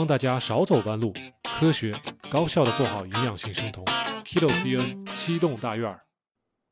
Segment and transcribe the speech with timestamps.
[0.00, 1.12] 帮大家少走弯路，
[1.44, 1.92] 科学
[2.30, 3.84] 高效的做好营养性生酮。
[4.24, 6.00] Kilo CN 七栋大院儿，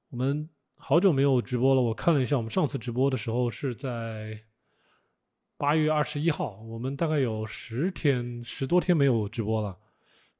[0.08, 1.82] 我们好久没有直播了。
[1.82, 4.40] 我看了一下，我们上次直播的时候是在
[5.58, 9.76] 八月二十一号，我们大概有十天十多天没有直播了。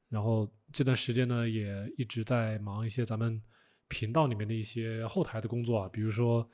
[0.09, 3.39] 然后这段时间呢，也一直在忙一些咱们
[3.87, 6.49] 频道里面的一些后台的工作啊，比如说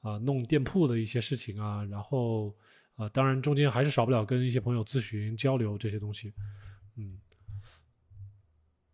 [0.00, 2.52] 啊弄店铺的一些事情啊，然后。
[2.96, 6.32] 啊，当然中间还是少不了跟一些朋友咨询交流这些东西，
[6.96, 7.20] 嗯，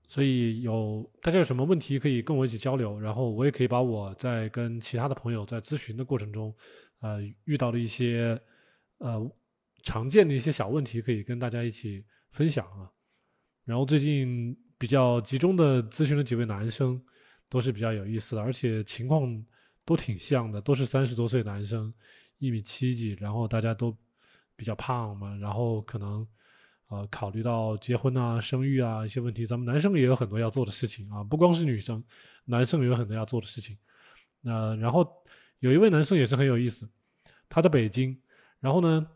[0.09, 6.53] 所以有大家有什么问题可以跟我一起交流，然后我也可以把我在跟其他的朋友在咨询的过程中，
[6.99, 8.37] 呃，遇到的一些
[8.99, 9.31] 呃
[9.85, 12.91] 常见的一些小问题，可以跟大家一起分享啊。
[13.65, 17.01] 然后最近比较集中的咨询了几位男生
[17.49, 19.41] 都是比较有意思的，而且情况
[19.85, 21.95] 都挺像的，都是三十多岁男生。
[22.43, 23.97] 一米七几，然后大家都
[24.57, 26.27] 比较胖嘛，然后可能
[26.89, 32.03] 呃考虑到结婚啊、生育啊一些问题，咱们男生也有很多要做的事情啊，不光是女生，
[32.47, 33.79] 男生也有很多要做的事情。
[34.41, 35.09] 那然后
[35.61, 36.91] 有一位男生也是很有意思，
[37.49, 38.21] 他在北京，
[38.59, 39.09] 然后呢，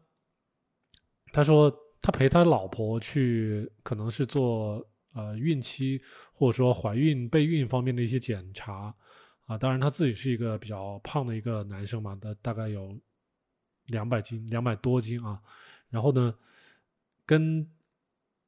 [1.32, 1.69] 他说
[2.00, 6.00] 他陪他老婆去，可能是做呃孕期
[6.32, 8.94] 或者说怀孕备孕方面的一些检查
[9.47, 12.97] 啊，当然他自己是一个比较胖的一个男生嘛，他大概有。
[13.86, 15.40] 两百斤，两百多斤啊！
[15.88, 16.34] 然后呢，
[17.24, 17.66] 跟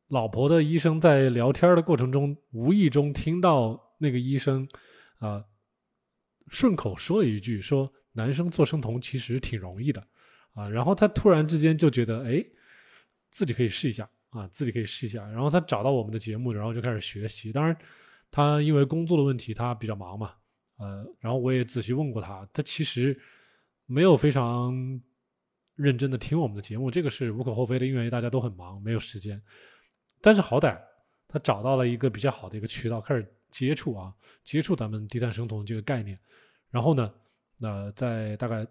[0.08, 4.68] 老婆的医生在聊天的过程中，无意中听到那个医生
[5.18, 5.44] 啊
[6.48, 10.04] 顺口说了一句：“说男生做生酮其实挺容易的
[10.54, 12.44] 啊。”然后他突然之间就觉得，哎，
[13.30, 15.24] 自己可以试一下啊，自己可以试一下。
[15.28, 17.52] 然后他找到我们的节目，然后就开始学习。
[17.52, 17.76] 当然，
[18.30, 20.32] 他因为工作的问题，他比较忙嘛，
[20.78, 23.16] 呃，然后我也仔细问过他，他其实
[23.86, 25.00] 没有非常。
[25.78, 29.40] 认真的听我们的节目，这个是无可厚非的，因为大家都很忙，没有时间。
[30.20, 30.76] 但是好歹
[31.28, 34.12] 他找到了一个比较好的一个渠道，开始接触啊，
[34.42, 36.18] 接触咱们低碳生酮这个概念。
[36.68, 37.14] 然后呢，
[37.56, 38.66] 那在大概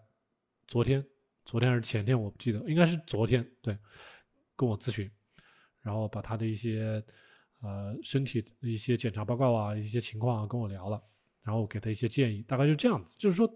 [0.68, 1.02] 昨天，
[1.46, 3.78] 昨天还是前天，我不记得，应该是昨天，对，
[4.58, 5.10] 跟我咨询，
[5.82, 7.02] 然后把他的一些
[7.62, 11.02] 呃身体的一些检查报告啊，一些情况啊跟我聊了。
[11.48, 13.16] 然后给他一些建议，大概就这样子。
[13.18, 13.50] 就是说，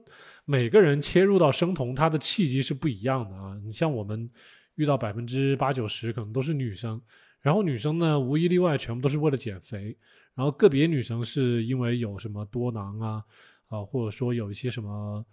[0.46, 3.60] 每个人切入到生酮，他的契机是不一样的啊。
[3.66, 4.32] 你像我们
[4.76, 7.02] 遇到百分之八九十可能都是女生，
[7.42, 9.98] 然后女生呢无一例外全部都是为了减肥，
[10.36, 13.24] 然后个别女生是因为有什么多囊啊
[13.68, 15.26] 啊，或者说有一些什么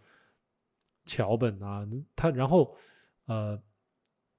[1.06, 1.86] 桥本啊，
[2.16, 2.76] 她然后
[3.26, 3.56] 呃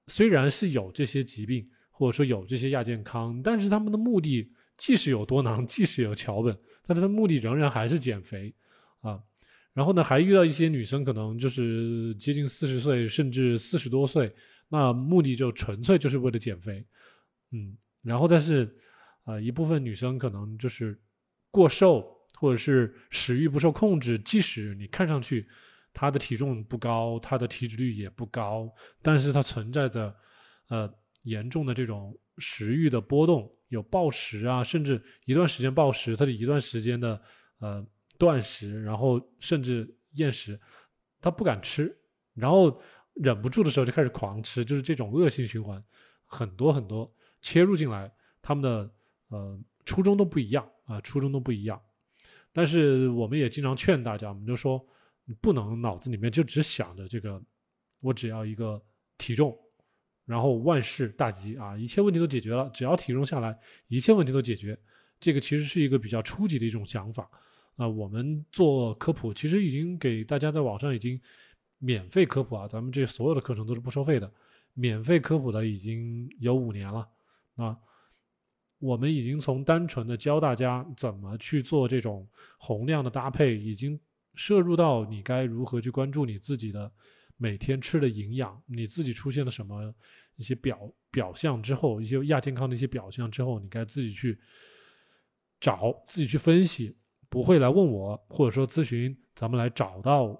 [0.08, 6.54] 虽然是有这些疾病或者说有这些亚健康，但是他们的目的既是有多囊，既是有桥本。
[6.90, 8.52] 但是他目的仍然还是减肥，
[9.00, 9.22] 啊，
[9.72, 14.34] 然后呢，还遇到一些女生，可能就是接近四十岁，甚至四十多岁，
[14.68, 16.84] 那目的就纯粹就是为了减肥，
[17.52, 18.68] 嗯，然后但是，
[19.22, 21.00] 啊，一部分女生可能就是
[21.52, 25.46] 过瘦，或者是食欲不受控制，即使你看上去
[25.94, 28.68] 她的体重不高，她的体脂率也不高，
[29.00, 30.12] 但是她存在着，
[30.70, 30.92] 呃，
[31.22, 33.48] 严重的这种食欲的波动。
[33.70, 37.20] 有暴食啊，甚至一段时间暴食，他的一段时间的
[37.58, 37.84] 呃
[38.18, 40.60] 断食，然后甚至厌食，
[41.20, 41.96] 他不敢吃，
[42.34, 42.80] 然后
[43.14, 45.82] 忍不住的时候就开始狂吃，就是这种恶性循环，
[46.24, 47.10] 很多很多
[47.40, 48.90] 切入进来，他们的
[49.28, 51.80] 呃初衷都不一样啊，初衷都不一样。
[52.52, 54.84] 但是我们也经常劝大家，我们就说
[55.24, 57.40] 你不能脑子里面就只想着这个，
[58.00, 58.82] 我只要一个
[59.16, 59.56] 体重。
[60.30, 63.58] 然后万事大吉啊，一切问题都解决了，只要体重下来，
[63.88, 64.78] 一切问题都解决。
[65.18, 67.28] 这个其实是一个比较初级的一种想法
[67.74, 67.88] 啊。
[67.88, 71.20] 我们做科普，其实已经给大家在网上已经
[71.78, 74.32] 免费科普啊，咱们这所有的课程都是不收费的，
[74.72, 77.08] 免费科普的已经有五年了
[77.56, 77.76] 啊。
[78.78, 82.24] 我们已经从单纯的教大家怎么去做这种
[82.56, 83.98] 洪亮的搭配，已经
[84.36, 86.88] 摄入到你该如何去关注你自己的。
[87.42, 89.94] 每天吃的营养，你自己出现了什么
[90.36, 90.78] 一些表
[91.10, 94.38] 表象之后，一些亚健康的一些表象之后，你该自己去
[95.58, 96.94] 找，自己去分析，
[97.30, 100.38] 不会来问我，或者说咨询，咱们来找到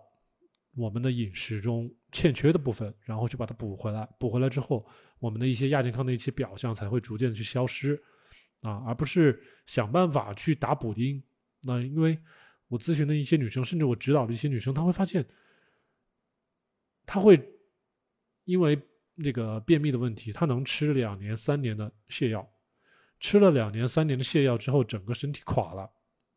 [0.76, 4.06] 我们的饮食中欠缺的部分，然后去把它补回来。
[4.18, 4.86] 补回来之后，
[5.20, 7.98] 我们的一些亚健康的一些表象才会逐渐的去消失，
[8.60, 11.22] 啊，而不是想办法去打补丁。
[11.62, 12.18] 那因为
[12.68, 15.26] 我咨询的一些女生，甚至我指导的一些女生，她会发现。
[17.12, 17.36] 他会
[18.44, 18.80] 因为
[19.16, 22.48] 那个便秘的问题，他能吃两年、三年的泻药，
[23.18, 25.90] 吃了两年、三年的泻药之后，整个身体垮了，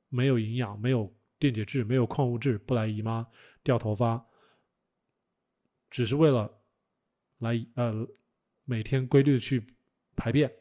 [0.10, 3.24] 没有营养，没有电解质，没有矿物质，不来姨妈，
[3.62, 4.26] 掉头发，
[5.92, 6.52] 只是为了
[7.38, 8.08] 来呃
[8.66, 9.64] 每天规律的去
[10.16, 10.52] 排便，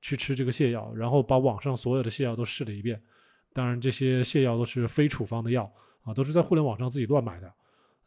[0.00, 2.98] 去吃这个泻药，然后把网上所有的泻药都试了一遍。
[3.52, 5.70] 当然，这些泻药都是非处方的药
[6.00, 7.54] 啊，都是在互联网上自己乱买的，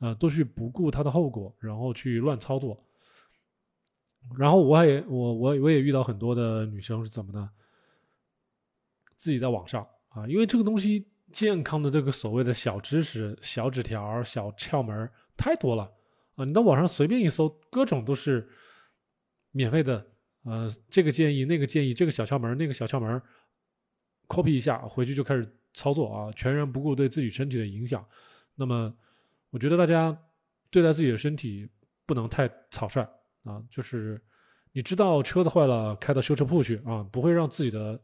[0.04, 2.78] 呃，都是不顾它的后果，然后去乱操作。
[4.38, 7.50] 然后我也我我我也遇到很多的女生是怎么呢？
[9.16, 15.90] 自己在网上啊，因为这个东西健康的这个所谓的小知识、小纸条、小窍门太多了
[16.36, 18.46] 啊，你到网上随便一搜，各种都是
[19.52, 20.06] 免费的。
[20.44, 23.22] 呃，这个建议，那个建议，这个小窍门，那个小窍门
[24.28, 28.06] ，copy 一下，回去就开始操作啊，全然不顾对自己身体的影响。
[28.56, 28.94] 那么，
[29.54, 30.18] 我觉得大家
[30.72, 31.70] 对待自己的身体
[32.08, 33.08] 不能太草率
[33.44, 34.20] 啊，就是
[34.72, 38.02] 你知道车子坏了，开到修车铺去啊，不会让自己的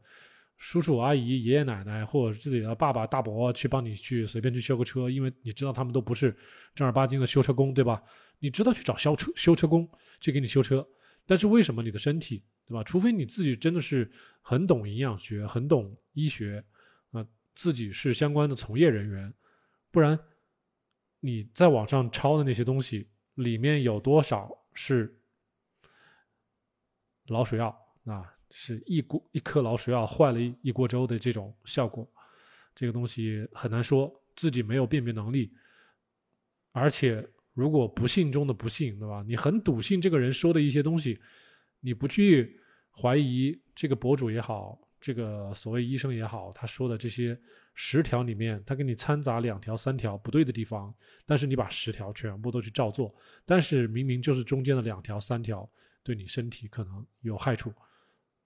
[0.56, 6.32] 叔叔阿姨、爷爷奶奶或者自己的爸爸大伯去帮你去随便去修个车，因为你知道他们都不是
[6.72, 8.00] 正儿八经的修车工，对吧？
[8.38, 10.86] 你知道去找修车修车工去给你修车。
[11.26, 12.84] 但是为什么你的身体，对吧？
[12.84, 14.08] 除非你自己真的是
[14.40, 16.64] 很懂营养学、很懂医学，
[17.10, 17.26] 啊，
[17.56, 19.34] 自己是相关的从业人员，
[19.90, 20.16] 不然
[21.20, 25.16] 你在网上抄的那些东西里面有多少是
[27.26, 27.68] 老鼠药
[28.04, 28.34] 啊？
[28.50, 32.10] 是一锅一颗老鼠药坏了一锅粥的这种效果，
[32.74, 35.52] 这个东西很难说，自己没有辨别能力，
[36.72, 37.28] 而且。
[37.52, 39.24] 如果不幸中的不幸，对吧？
[39.26, 41.20] 你很笃信这个人说的一些东西，
[41.80, 42.58] 你不去
[42.92, 47.38] 怀疑这个博主也好，这个所谓医生也好，他说的这些
[47.82, 50.94] 十条里面，他给你掺杂两条、三条不对的地方，
[51.24, 53.14] 但是你把十条全部都去照做，
[53.46, 55.66] 但是明明就是中间的两条、三条
[56.02, 57.72] 对你身体可能有害处，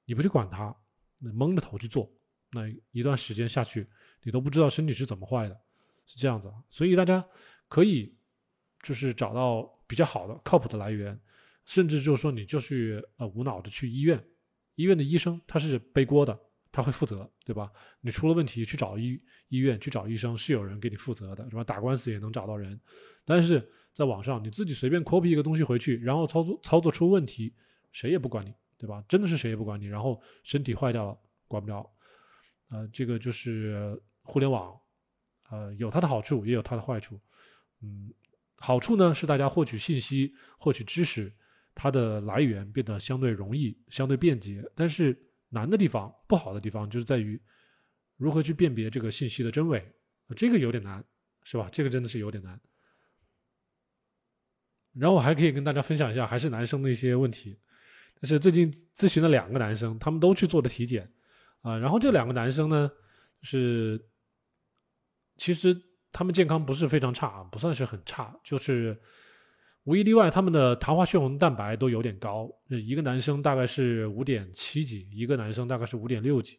[0.04, 0.72] 你不去管它，
[1.18, 2.08] 那蒙着头去做，
[2.52, 3.84] 那一段时间下去，
[4.22, 5.60] 你都不知道身体是怎么坏的，
[6.06, 6.48] 是这样子。
[6.70, 7.24] 所以大家
[7.68, 8.14] 可以。
[8.86, 11.18] 就是找到比较好的、靠谱的来源，
[11.64, 14.22] 甚至就是说，你就去呃无脑的去医院，
[14.74, 16.38] 医院的医生他是背锅的，
[16.74, 17.70] 他会负责，对吧？
[18.00, 19.18] 你出了问题去找医
[19.48, 21.62] 医院去找医生，是有人给你负责的，是吧？
[21.62, 22.78] 打官司也能找到人，
[23.24, 27.54] 但是在网上你自己随便 copy 一个东西回去，然后操作操作出问题，
[27.92, 29.04] 谁也不管你，对吧？
[29.08, 31.16] 真的是谁也不管你，然后身体坏掉了
[31.46, 31.88] 管不了，
[32.70, 34.76] 呃，这个就是互联网，
[35.50, 37.20] 呃，有它的好处，也有它的坏处，
[37.80, 38.12] 嗯。
[38.56, 41.30] 好处呢是大家获取信息、获取知识，
[41.74, 44.64] 它的来源变得相对容易、相对便捷。
[44.74, 45.14] 但是
[45.54, 47.40] 难的地方、不好的地方就是在于
[48.18, 49.94] 如何去辨别这个信息的真伪，
[50.36, 51.02] 这个有点难，
[51.44, 51.68] 是吧？
[51.72, 52.60] 这个真的是有点难。
[54.92, 57.58] 然后我还可以跟大家分享一下还是男生的一些问题，
[58.20, 61.10] 但是最近咨询了两个男生，他们都去做了体检
[61.62, 62.90] 啊，然后这两个男生呢，
[63.40, 64.06] 是
[65.36, 65.80] 其实。
[66.16, 68.96] 他们健康不是非常差，不算是很差，就是
[69.84, 72.50] 无一例外，他们的糖化血红蛋白都有点高。
[72.68, 76.58] 一个男生大概是五点七几，一个男生大概是五点六几。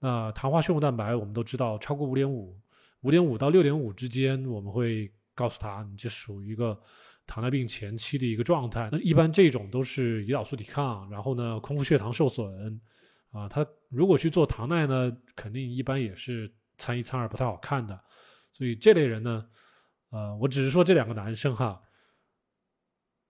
[0.00, 2.58] 那糖化血红蛋白我们都知道，超过五点五，
[3.02, 6.76] 五点五到六点五之间，我们会告诉他，你这属于一个
[7.28, 8.88] 糖尿病前期的一个状态。
[8.90, 12.80] 那一般这种都是胰岛素抵抗，然后呢，空腹血糖受损
[13.30, 13.48] 啊。
[13.48, 17.98] 他如果去做糖耐呢，肯定一般也是参一参二，不太好看的。
[18.52, 19.46] 所以这类人呢，
[20.10, 21.80] 呃，我只是说这两个男生哈，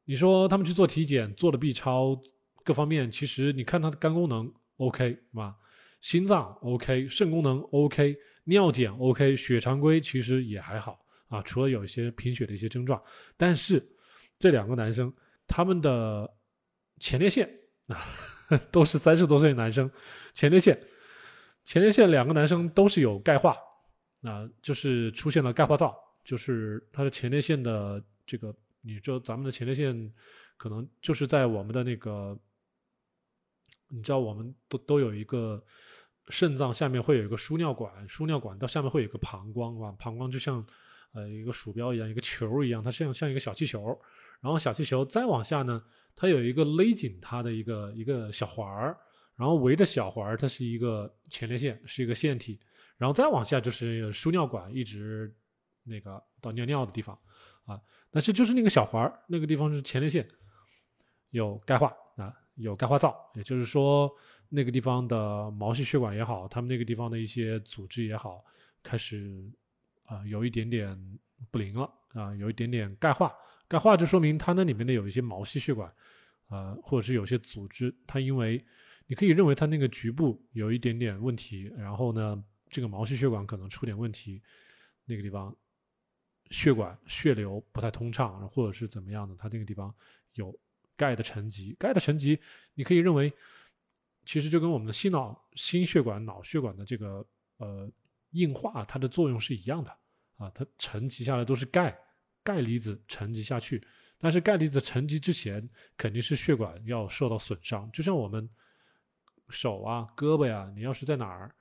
[0.04, 2.20] 你说他们去做体检，做了 B 超，
[2.62, 5.56] 各方面其实你看他的肝功能 OK 是吧？
[6.00, 13.02] 心脏 OK，肾功能 OK，尿检 OK，血常规其实也还好啊，除了有一些贫血的一些症状。
[13.36, 13.84] 但是
[14.38, 15.12] 这两个男生
[15.46, 16.30] 他们的
[17.00, 17.48] 前列腺
[17.88, 18.04] 啊，
[18.70, 19.90] 都是三十多岁的男生，
[20.32, 20.78] 前列腺，
[21.64, 23.56] 前列腺两个男生都是有钙化。
[24.20, 25.94] 那就是出现了钙化灶，
[26.24, 30.12] 就是他的前列腺的这个，你知道咱们的前列腺
[30.56, 32.38] 可能就是在我们的那个，
[33.88, 35.64] 你知道我们都都有一个
[36.28, 40.64] 肾脏下面会有一个输尿管，输尿管到下面会有一个膀胱啊，膀胱就像
[41.12, 43.98] 呃一个鼠标一样，一个球一样，它像像一个小气球，
[44.40, 45.82] 然后小气球再往下呢，
[46.14, 48.96] 它有一个勒紧它的一个一个小环儿，
[49.36, 52.60] 然后围着小环儿，它是一个前列腺，是一个腺体。
[52.96, 55.34] 然后再往下就是输尿管，一直
[55.82, 57.18] 那个到尿尿的地方
[57.64, 57.80] 啊。
[58.14, 60.26] 那是就是那个小环儿，那个地方是前列腺
[61.30, 64.10] 有钙化啊，有钙化灶，也就是说
[64.48, 68.44] 那个地方的毛细血管也好，他们那个地方的一些组织也好，
[68.82, 69.44] 开始
[70.04, 70.96] 啊有一点点
[71.50, 73.34] 不灵了啊，有一点点钙化。
[73.66, 75.92] 钙化就说明它那里面的有一些毛细血管
[76.46, 78.64] 啊，或者是有些组织，它因为
[79.08, 82.42] 你可以认为它那个局部有一点点问题，然后呢。
[82.70, 84.42] 这个毛细血管可能出点问题，
[85.04, 85.56] 那个地方
[86.50, 89.94] 血管血流不太通畅，或者是怎么样的，它那个地方
[90.34, 90.56] 有
[90.96, 91.74] 钙的沉积。
[91.78, 92.38] 钙的沉积，
[92.74, 93.32] 你可以认为
[94.24, 97.26] 其实就跟我们的心脑、心血管、脑血管的这个
[97.58, 97.90] 呃
[98.30, 99.90] 硬化，它的作用是一样的。
[100.36, 101.96] 啊，它沉积下来都是钙，
[102.42, 103.80] 钙离子沉积下去，
[104.18, 108.50] 但是钙离子沉积之前，肯定是血管要受到损伤，就像我们
[109.48, 111.54] 手啊、胳膊呀，你要是在哪儿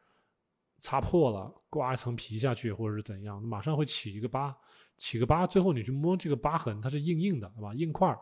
[0.83, 4.53] 擦破了，刮一层皮下去，或者是怎样，马上会起一个疤，
[4.97, 7.73] 起个疤，最后你去摸这个疤痕，它是硬硬的，对吧？
[7.73, 8.19] 硬块儿，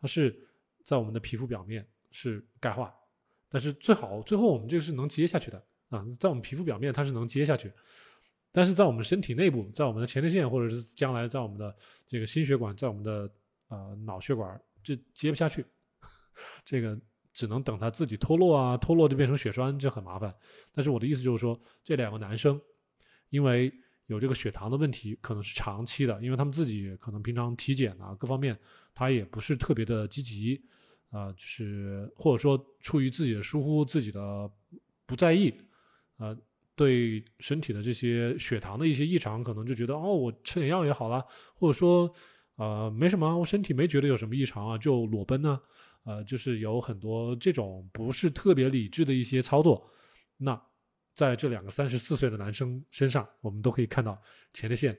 [0.00, 0.32] 它是
[0.84, 2.94] 在我们的皮肤表面是钙化。
[3.48, 7.72] 但是最好最后我们这个是能接下去的啊，在我们皮肤表面它是能接下去，
[8.52, 11.76] 但是在我们身体内部，在我们的前列腺或者是将来在我们的
[12.06, 13.28] 这个心血管，在我们的
[13.70, 15.66] 呃脑血管就接不下去，
[16.64, 16.96] 这个
[17.38, 20.34] 只能等它自己脱落啊，脱落就变成血栓，这很麻烦。
[20.74, 22.60] 但是我的意思就是说，这两个男生
[23.30, 23.72] 因为
[24.06, 28.58] 有这个血糖的问题，可能是长期的，因为他们自己可能平常体检啊各方面
[28.92, 30.60] 他也不是特别的积极。
[31.10, 34.50] 啊，就是或者说出于自己的疏忽、自己的
[35.06, 35.50] 不在意，
[36.18, 36.36] 啊，
[36.76, 42.12] 对身体的这些血糖的一些异常，可能就觉得哦，我吃点药也好了，或者说
[42.56, 45.58] 呃没什么，我身体没觉得有什么异常啊，就裸奔呢，
[46.08, 49.86] 呃，就是有很多这种不是特别理智的一些操作。
[50.38, 50.58] 那
[51.14, 54.18] 在这两个三十四岁的男生身上，我们都可以看到
[54.54, 54.98] 前列腺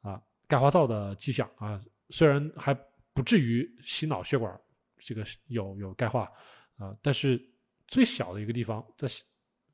[0.00, 2.72] 啊钙化灶的迹象啊，虽然还
[3.12, 4.56] 不至于心脑血管。
[5.06, 6.32] 这个有有钙化
[6.78, 7.38] 啊，但是
[7.86, 9.06] 最小的一个地方在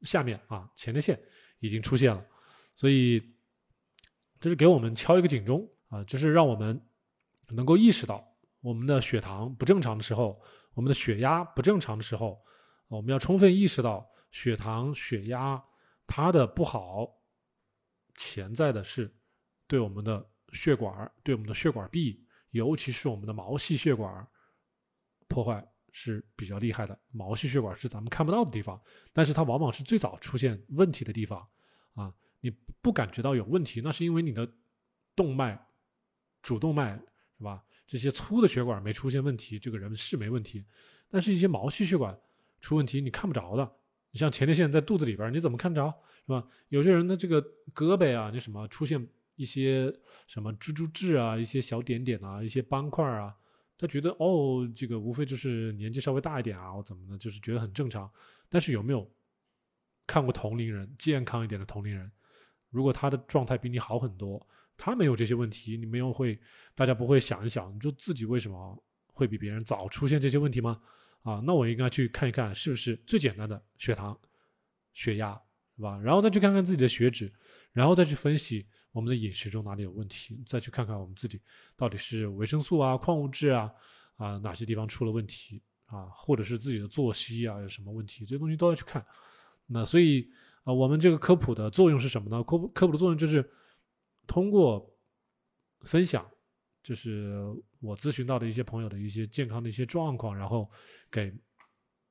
[0.03, 1.17] 下面啊，前列腺
[1.61, 2.27] 已经出现了，
[2.75, 3.23] 所以
[4.41, 6.85] 这是给我们敲一个警钟啊，就是让我们
[7.51, 8.27] 能够意识到
[8.61, 10.43] 我们的血糖不正常的时候，
[10.75, 12.43] 我们的血压不正常的时候，
[12.89, 15.63] 我们要充分意识到血糖、血压
[16.07, 17.09] 它的不好，
[18.15, 19.13] 潜在的是
[19.67, 24.27] 对我们的血管、对我们的血管壁，尤其是我们的毛细血管。
[25.29, 28.81] 破坏是比较厉害的，毛细血管是咱们看不到的地方，
[29.13, 31.47] 但是它往往是最早出现问题的地方
[31.95, 32.13] 啊！
[32.41, 32.51] 你
[32.83, 34.51] 不感觉到有问题，那是因为你的
[35.15, 35.69] 动脉、
[36.43, 37.01] 主动脉
[37.39, 37.65] 是吧？
[37.91, 40.65] 这些粗的血管没出现问题，这个人是没问题。
[41.11, 42.17] 但是，一些毛细血管
[42.61, 43.69] 出问题，你看不着的。
[44.13, 45.93] 你像前列腺在肚子里边，你怎么看着
[46.25, 46.47] 是吧？
[46.69, 47.43] 有些人的这个
[47.75, 49.05] 胳膊啊，那什么出现
[49.35, 49.93] 一些
[50.29, 53.35] 什么蜘蛛痣啊，一些小点点啊，一些斑块啊。
[53.77, 58.09] 他觉得哦，这个无非就是年纪稍微大一点啊，或怎么的，就是觉得很正常。
[58.49, 59.11] 但是有没有
[60.07, 62.09] 看过同龄人健康一点的同龄人？
[62.69, 64.47] 如果他的状态比你好很多，
[64.83, 66.41] 他没有这些问题，你们又会，
[66.75, 68.83] 大家不会想一想，你说自己为什么
[69.13, 70.81] 会比别人早出现这些问题吗？
[71.23, 74.19] 啊，那我应该去看一看，是不是最简单的血糖、
[74.95, 75.39] 血压，
[75.77, 76.01] 是吧？
[76.01, 77.31] 然后再去看看自己的血脂，
[77.73, 78.67] 然后再去分析。
[78.93, 80.43] 我们的饮食中哪里有问题？
[80.47, 81.41] 再去看看我们自己
[81.77, 83.71] 到底是维生素啊、矿物质啊
[84.17, 88.25] 啊哪些地方出了问题啊，或者是自己的作息啊有什么问题？
[88.25, 89.05] 这些东西都要去看。
[89.67, 90.29] 那所以
[90.65, 92.43] 啊，我们这个科普的作用是什么呢？
[92.43, 93.49] 科普科普的作用就是
[94.31, 94.89] 通过
[95.81, 96.25] 分享，
[96.85, 97.35] 就是
[97.81, 100.71] 我咨询到的一些朋友的一些健康的一些状况，然后
[101.11, 101.35] 给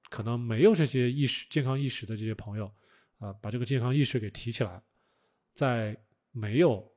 [0.09, 2.69] 可能没有这些意识、健康意识的这些朋友
[3.19, 4.83] 啊，把这个健康意识给提起来，
[5.53, 5.97] 在。
[6.31, 6.87] 没有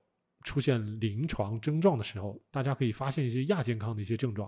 [0.44, 4.46] 出现临床症状的时候，大家可以发现一些亚健康的一些症状。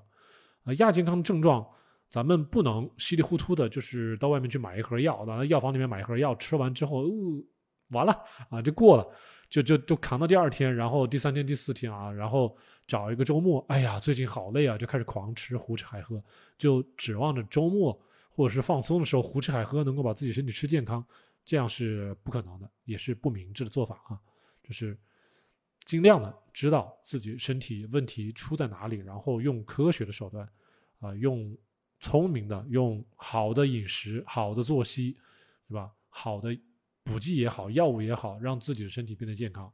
[0.64, 1.66] 啊，亚健康的症状，
[2.10, 7.08] 咱们不能稀里糊涂的，就是到外面去买一盒药，到药房里面买一盒药，吃完之后，哦，
[7.88, 8.12] 完了
[8.50, 9.10] 啊，就过了，
[9.54, 12.56] 就就就扛到第二天，然后第三天、第四天啊，然后
[12.88, 16.20] 找一个周末，哎呀，最近好累啊，就开始狂吃、胡吃海喝，
[16.58, 17.96] 就指望着周末
[18.30, 21.06] 或者是放松的时候胡吃海喝能够把自己身体吃健康，
[21.44, 24.18] 这样是不可能的，也是不明智的做法啊。
[24.60, 24.98] 就是
[25.84, 30.48] 尽量的知道自己身体问题出在哪里，然后用科学的手段，
[30.98, 31.56] 啊，用
[32.00, 35.16] 聪明的、用好的饮食、好的作息，
[35.68, 35.92] 是吧？
[36.08, 36.58] 好的
[37.04, 39.72] 补剂也好，药物也好，让自己的身体变得健康。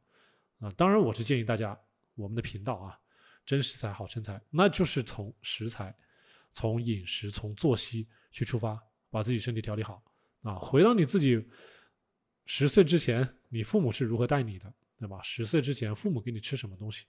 [0.58, 1.78] 啊，当然，我是建议大家，
[2.14, 2.98] 我们的频道啊，
[3.46, 5.96] 真食材好身材，那就是从食材、
[6.52, 10.02] 从饮食、从作息去出发，把自己身体调理好。
[10.42, 11.48] 啊，回到你自己
[12.46, 14.72] 十岁之前，你父母是如何带你的？
[14.98, 15.18] 对吧？
[15.22, 17.06] 十岁之前，父母给你吃什么东西？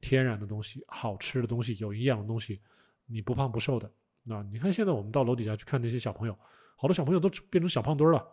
[0.00, 2.60] 天然的东西，好吃的东西，有营养的东西，
[3.04, 3.92] 你不胖不瘦的。
[4.22, 6.38] 那你看，现在我们到楼底下去看那些小朋友，
[6.76, 8.26] 好多小朋友都变成小胖墩了，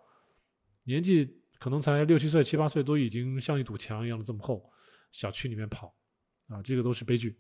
[0.83, 4.71] 年纪可能才六七岁、七八岁，都已经像一堵墙一样的这么厚，
[5.11, 5.95] 小区里面跑，
[6.47, 7.39] 啊，这个都是悲剧。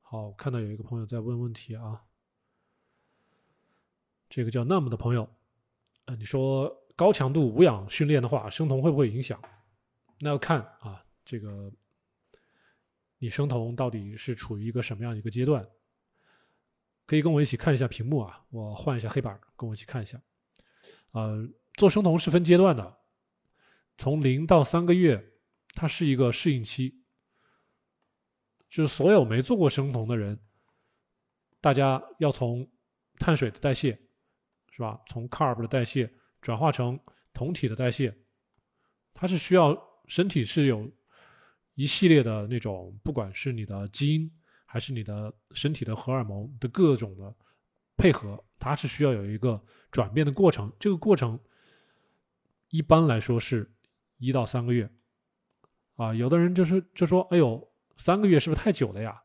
[0.00, 2.02] 好，看到有一个朋友在问问题啊，
[4.28, 5.28] 这个叫那么的朋友，
[6.06, 6.84] 呃，你说。
[6.98, 9.40] 高强度无氧训练的话，生酮会不会影响？
[10.18, 11.72] 那要看啊，这个
[13.18, 15.64] 你生酮到底是处于一个什么样的一个阶段？
[17.08, 20.20] 可以跟我一起看一下屏幕啊，我换一下黑板，跟我一起看一下。
[21.12, 21.48] 呃，
[21.78, 22.98] 做生酮是分阶段的，
[23.96, 25.32] 从零到三个月，
[25.74, 27.02] 它是一个适应期。
[28.68, 30.38] 就是所有没做过生酮的人，
[31.62, 32.70] 大家要从
[33.18, 33.98] 碳水的代谢，
[34.70, 35.00] 是吧？
[35.06, 36.12] 从 carb 的代谢
[36.42, 37.00] 转化成
[37.32, 38.14] 酮体的代谢，
[39.14, 39.74] 它是需要
[40.04, 40.92] 身体是有
[41.74, 44.30] 一系列的那种，不管是你的基因
[44.70, 47.34] 还是你的身体的荷尔蒙的各种的
[47.96, 49.58] 配合，它是需要有一个
[49.90, 50.70] 转变的过程。
[50.78, 51.40] 这个过程
[52.68, 53.68] 一般来说是
[54.18, 54.88] 一到三个月。
[55.96, 57.66] 啊，有的人就是就说，哎呦。
[58.00, 59.20] 三个月是不是太久了呀？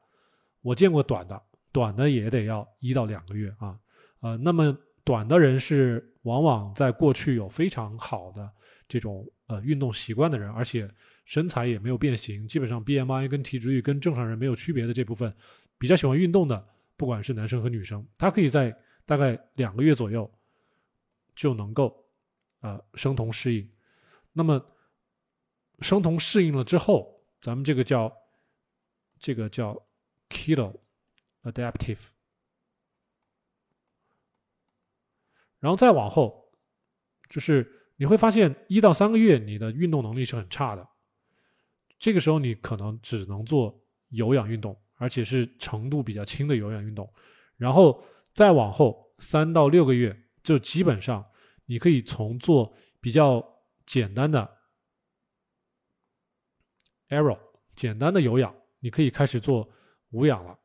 [0.62, 1.40] 我见过短的，
[1.72, 3.80] 短的也得要一到两个月啊。
[4.22, 8.52] 呃，那么短的人是往往在过去有非常好的
[8.88, 10.92] 这种呃运动习惯的人，而且
[11.26, 15.34] 身材也没有变形，基本上 BMI 跟体脂率跟正常人没有区别的这部分，
[15.78, 18.76] 比较喜欢运动的，不管是男生和女生，他可以在
[19.06, 20.30] 大概两个月左右
[21.36, 22.06] 就能够
[22.62, 23.70] 呃生酮适应。
[24.32, 24.64] 那么
[25.80, 28.12] 生酮适应了之后，咱们这个叫。
[29.20, 29.82] 这个叫
[30.28, 30.76] kilo
[31.44, 32.00] adaptive，
[35.62, 36.52] 然后再往后，
[37.30, 37.66] 就是
[37.96, 40.86] 你会发现一到三个月你的运动能力是很差的，
[42.04, 47.10] 这个时候你可能只能做有氧运动，而且是程度比较轻的有氧运动，
[47.56, 51.26] 然后再往后三到六个月，就基本上
[51.66, 53.42] 你可以从做比较
[53.86, 54.58] 简单的
[57.08, 57.40] aero
[57.74, 58.54] 简单的有氧。
[58.80, 59.72] 你可以开始做
[60.10, 60.60] 无氧了，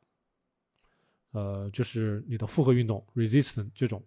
[1.30, 4.04] 呃，就是你的复合运动 resistance 这种，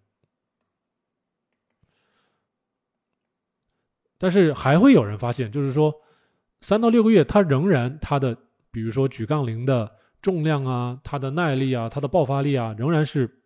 [4.17, 5.95] 但是还会有人发现，就是说
[6.61, 8.37] 三到六个月，它仍然它的，
[8.71, 9.91] 比如说举杠铃的
[10.21, 13.43] 重量啊，它的耐力啊，它的爆发力啊，仍然是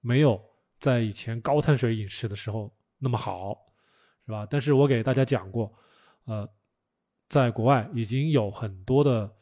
[0.00, 0.40] 没有
[0.78, 3.56] 在以前高碳水饮食的时候那么好，
[4.24, 4.46] 是吧？
[4.48, 5.72] 但是我给大家讲过，
[6.26, 6.48] 呃，
[7.28, 9.32] 在国外已经有很多的。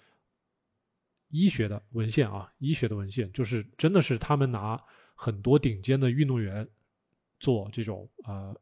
[1.30, 4.80] 医学的文献啊，医学的文献就是真的是他们拿
[5.16, 6.64] 很多顶尖的运动员
[7.40, 8.54] 做这种呃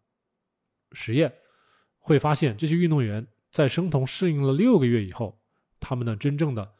[0.92, 1.31] 实验，
[1.99, 5.41] 会发现这些运动员在生酮适应了六个月以后，
[5.79, 6.75] 他们的真正的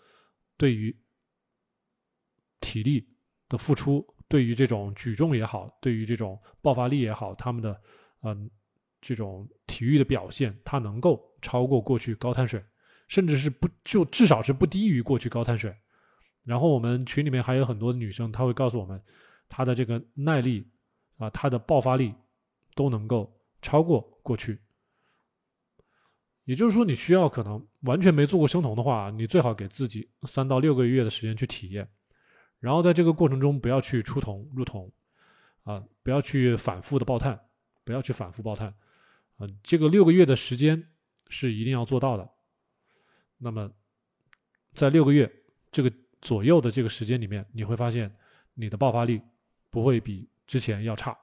[0.57, 0.97] 对于
[2.61, 3.07] 体力
[3.49, 7.81] 的付出，对于这种举重也好，对于这种爆发力也好，他们的
[8.23, 8.51] 嗯
[9.01, 12.61] 这种体育的表现，它能够超过过去高碳水。
[13.09, 15.77] 甚至是不就至少是不低于过去高碳水，
[16.45, 18.99] 然后我们群里面还有很多女生，她会告诉我们，
[19.51, 20.67] 她的这个耐力
[21.19, 22.15] 啊，她的爆发力
[22.75, 23.31] 都能够
[23.61, 24.59] 超过过去。
[26.45, 31.89] 也就是说，你需要可能完全没做过生酮的话，你最好给自己三到六个月的时间去体验，
[32.59, 34.91] 然后在这个过程中不要去出酮入酮，
[35.63, 37.39] 啊，不要去反复的爆碳，
[37.85, 38.75] 不要去反复爆碳，
[39.37, 40.83] 啊，这个六个月的时间
[41.29, 42.29] 是一定要做到的。
[43.39, 43.71] 那么，
[44.75, 45.31] 在六个月
[45.71, 48.13] 这个左右的这个时间里面，你会发现
[48.55, 49.21] 你的爆发力
[49.71, 51.17] 不会比之前要差，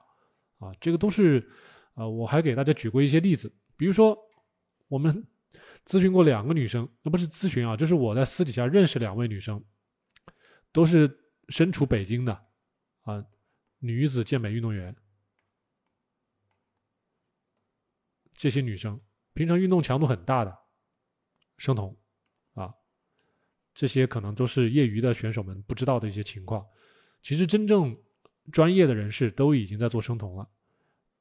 [0.58, 1.46] 啊，这个都是，
[1.94, 4.16] 呃，我还给大家举过一些例子，比如说
[4.90, 5.24] 我们
[5.86, 9.64] 咨询过两个女生，那不是咨询啊，就是我在私底下认识两位女生，
[10.72, 12.46] 都是身处北京的，
[13.02, 13.24] 啊，
[13.78, 14.94] 女子健美运动员，
[18.34, 19.00] 这些女生
[19.32, 20.58] 平常运动强度很大的，
[21.56, 21.96] 生酮
[22.54, 22.74] 啊。
[23.72, 26.66] 这些可能都是业余的选手们不知道的一些情况。
[27.22, 27.96] 其实真正
[28.50, 30.50] 专业的人士都已经在做生酮了，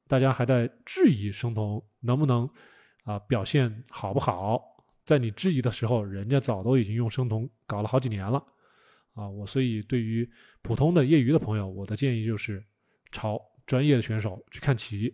[0.08, 2.49] 大家还在质疑生酮能不能
[3.10, 4.63] 啊表现好不好？
[5.04, 8.38] 在你质疑的时候，人家早都已经用生酮搞了好几年了
[9.15, 9.28] 啊！
[9.28, 10.30] 我所以对于
[10.62, 12.63] 普通的业余的朋友，我的建议就是
[13.12, 15.12] 朝专业的选手去看齐，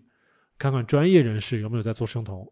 [0.58, 2.51] 看看专业人士有没有在做生酮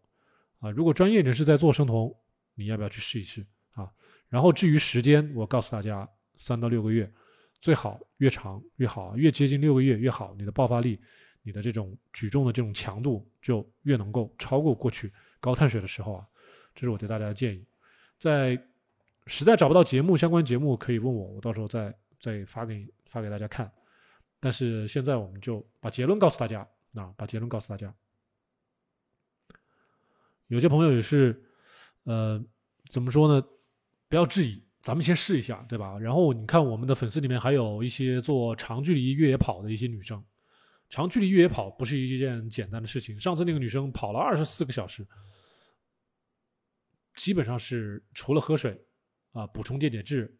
[0.60, 0.70] 啊。
[0.70, 2.16] 如果专业人士在做生酮，
[2.54, 3.44] 你要不要去试一试？
[3.72, 3.92] 啊
[4.30, 7.12] 然后至于时间，我告诉大家，三到六个月，
[7.60, 10.34] 最好越长越好，越接近六个月越好。
[10.38, 10.98] 你的爆发力，
[11.42, 15.12] 你的这种举重的这种强度就越能够超过过去
[15.44, 16.26] 高碳水的时候啊。
[16.74, 17.64] 这是我对大家的建议。
[18.18, 18.60] 在
[19.26, 23.70] 实在找不到节目相关节目，可以问我，我到时候再再发给发给大家看。
[24.40, 27.94] 但是现在我们就把结论告诉大家啊，把结论告诉大家。
[30.48, 31.42] 有些朋友也是，
[32.02, 32.44] 呃，
[32.90, 33.46] 怎么说呢？
[34.08, 35.96] 不要质疑，咱们先试一下，对吧？
[35.98, 40.22] 然后你看，我们的粉丝里面还有一些做长距离越野跑的一些女生。
[40.90, 43.18] 长距离越野跑不是一件简单的事情。
[43.18, 45.06] 上次那个女生跑了二十四个小时，
[47.14, 48.84] 基本上是除了喝水
[49.32, 50.36] 啊，补充电解质，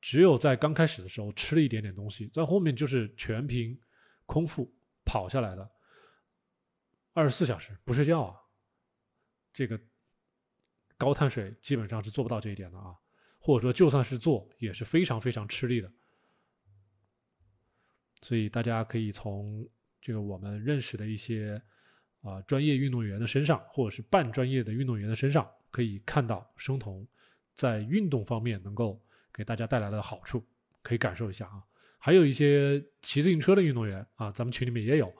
[0.00, 3.78] 只有在刚开始的时候吃了一点点东西，在后面就是全凭
[4.24, 4.72] 空腹
[5.04, 5.70] 跑下来的，
[7.12, 8.36] 二十四小时不睡觉啊，
[9.52, 9.80] 这个
[10.96, 12.94] 高碳水基本上是做不到这一点的啊，
[13.38, 15.92] 或者说就算是做也是非常非常吃力的。
[18.22, 19.68] 所以大家可以从
[20.00, 21.60] 这个我们认识的一些
[22.22, 27.06] 啊专业运动员的身上，或者是半专业的运动员的身上，可以看到生酮
[27.54, 28.98] 在运动方面能够
[29.30, 30.42] 给大家带来的好处，
[30.80, 31.62] 可以感受一下啊。
[31.98, 35.14] 还有一些骑自行车的运动员啊，咱们群里面也有，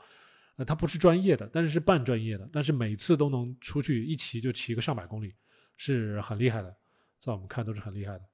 [0.56, 5.34] 呃，他不是专业的，但是是半专业的，但是每次都能出去一骑就骑个上百公里，
[5.76, 6.74] 是很厉害的，
[7.20, 8.24] 在我们看都是很厉害的。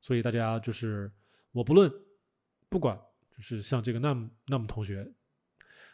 [0.00, 1.08] 所以大家就是。
[1.52, 1.92] 我不论，
[2.68, 3.00] 不管
[3.36, 5.08] 就是像这个那么那么同学，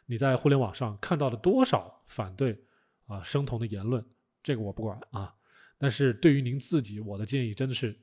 [0.07, 2.63] 你在互联网上看到了多少反对
[3.07, 4.05] 啊生酮的言论，
[4.43, 5.35] 这个我不管啊。
[5.79, 7.99] 但是对于您自己，我的建议真的是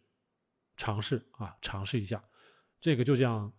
[0.77, 2.23] 尝试啊，尝试一下。
[2.79, 3.51] 这个就像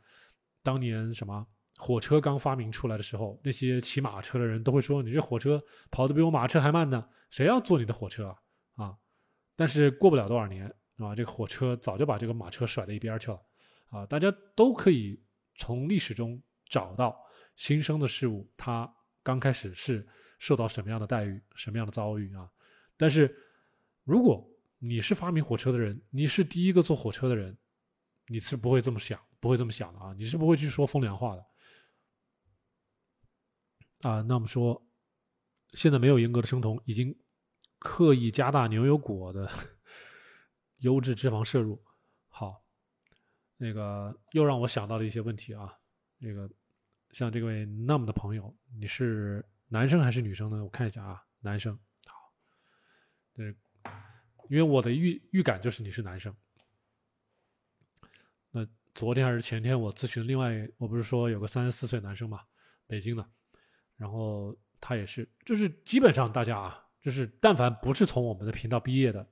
[0.62, 1.46] 当年什么
[1.78, 8.36] 火车刚发明出来的时候，那些骑马车的人都会说：“你这火车跑得比我马车还慢呢，谁要坐你的火车啊？”
[8.84, 8.96] 啊，
[9.56, 13.40] 但是过不了多少年啊，这个火车早就把这个马车甩到一边去了。
[13.88, 15.20] 啊，大家都可以
[15.56, 17.20] 从历史中找到
[17.56, 18.88] 新生的事物，它
[19.22, 20.06] 刚开始是
[20.44, 22.52] 受到什么样的待遇、什么样的遭遇啊？
[22.98, 23.34] 但是，
[24.04, 24.46] 如果
[24.78, 27.56] 你是发明火车的人，你是第一个坐火车的人，
[28.26, 30.12] 你是不会这么想，不会这么想的啊！
[30.18, 31.46] 你是不会去说风凉话的
[34.02, 34.20] 啊。
[34.20, 34.86] 那我们说，
[35.70, 37.18] 现在没有严格的生酮，已经
[37.78, 39.50] 刻意加大牛油果的
[40.80, 41.82] 优质脂肪摄入，
[42.28, 42.62] 好。
[43.56, 45.74] 那个又让我想到了一些问题啊，
[46.18, 46.50] 那个
[47.12, 49.42] 像这位 num 的朋友，你是
[49.74, 50.62] 男生还是女生呢？
[50.62, 51.76] 我看一下啊，男生。
[52.06, 52.32] 好，
[53.34, 53.52] 对，
[54.48, 56.32] 因为我的预预感就是你是男生。
[58.52, 62.42] 那昨天还是前天，我咨询另外，我不是说有个三十四岁男生嘛，
[62.86, 63.28] 北京的，
[63.96, 69.28] 然后他也是，就是基本上大家啊，就是但凡不是从我们的频道毕业的，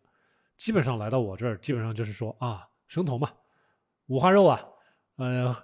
[0.57, 3.33] 基本上来到我这儿，基本上就是说啊，生酮嘛。
[4.07, 4.61] 五花肉啊，
[5.19, 5.55] 呃，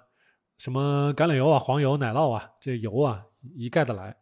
[0.57, 4.15] 什么橄榄油啊、黄油、奶酪啊，这油啊一概的来，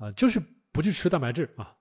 [0.00, 1.76] 啊，就是不去吃蛋白质啊。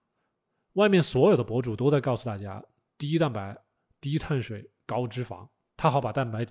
[0.73, 2.63] 外面所有的博主都在告诉大家，
[2.97, 3.57] 低蛋白、
[3.99, 6.45] 低碳水、高脂肪，他好把蛋白，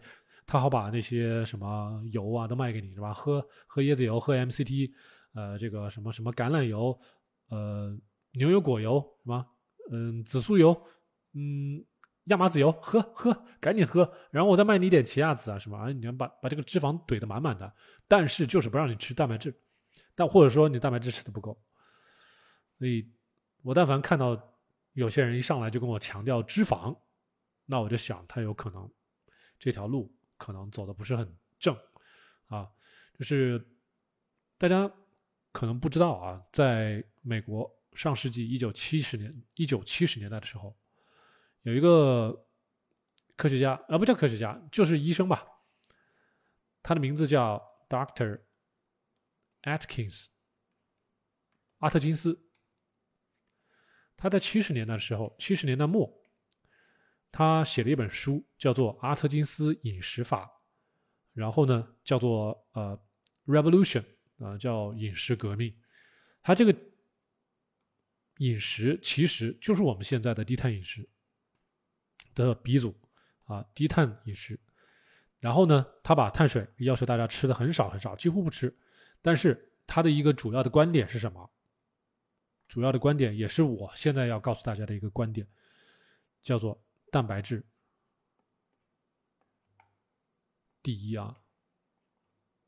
[0.47, 3.13] 他好把那些什么油啊都卖给你是吧？
[3.15, 4.91] 喝喝椰子油，喝 MCT，
[5.35, 6.99] 呃，这个什么什么橄榄油，
[7.51, 7.97] 呃，
[8.33, 9.47] 牛油果油什么，
[9.93, 10.77] 嗯，紫苏油，
[11.35, 11.85] 嗯。
[12.29, 17.73] 亚麻籽油，喝喝，赶紧喝，然后我再卖你一点奇亚籽啊什么啊，你要把把这个脂肪怼得满满的，
[18.07, 19.51] 但是就是不让你吃蛋白质，
[20.19, 21.57] 但或者说你蛋白质吃的不够，
[22.77, 23.09] 所以
[23.63, 24.37] 我但凡看到
[24.95, 26.99] 有些人一上来就跟我强调脂肪，
[27.67, 28.91] 那我就想他有可能
[29.61, 31.73] 这条路可能走的不是很正
[32.49, 32.69] 啊，
[33.17, 33.65] 就是
[34.59, 34.93] 大家
[35.53, 40.77] 可能不知道啊，在美国上世纪一九七十年一九七十年代的时候。
[41.63, 42.47] 有一个
[43.37, 45.47] 科学家，啊，不叫科学家，就是医生吧。
[46.83, 48.41] 他的名字叫 Doctor
[49.63, 50.27] Atkins，
[51.79, 52.49] 阿特金斯。
[54.17, 56.13] 他在七十年代的时候，七十年代末，
[57.31, 60.45] 他写了一本书，叫做《阿特金斯饮食法》，
[61.33, 63.01] 然后呢，叫做呃
[63.47, 64.05] Revolution，
[64.39, 65.75] 啊，叫饮食革命。
[66.43, 66.77] 他这个
[68.39, 71.09] 饮食其实就是我们现在的低碳饮食。
[72.35, 72.95] 的鼻祖
[73.47, 74.59] 啊，低碳饮食。
[75.41, 78.77] 然后呢，他把碳水要求大家吃的很少很少，几乎不吃。
[79.23, 81.51] 但是他的一个主要的观点是什么？
[82.69, 85.47] 主要的观点也是我现在要告诉大家的一个观点，
[86.43, 86.79] 叫做
[87.11, 87.65] 蛋白质
[90.83, 91.39] 第一啊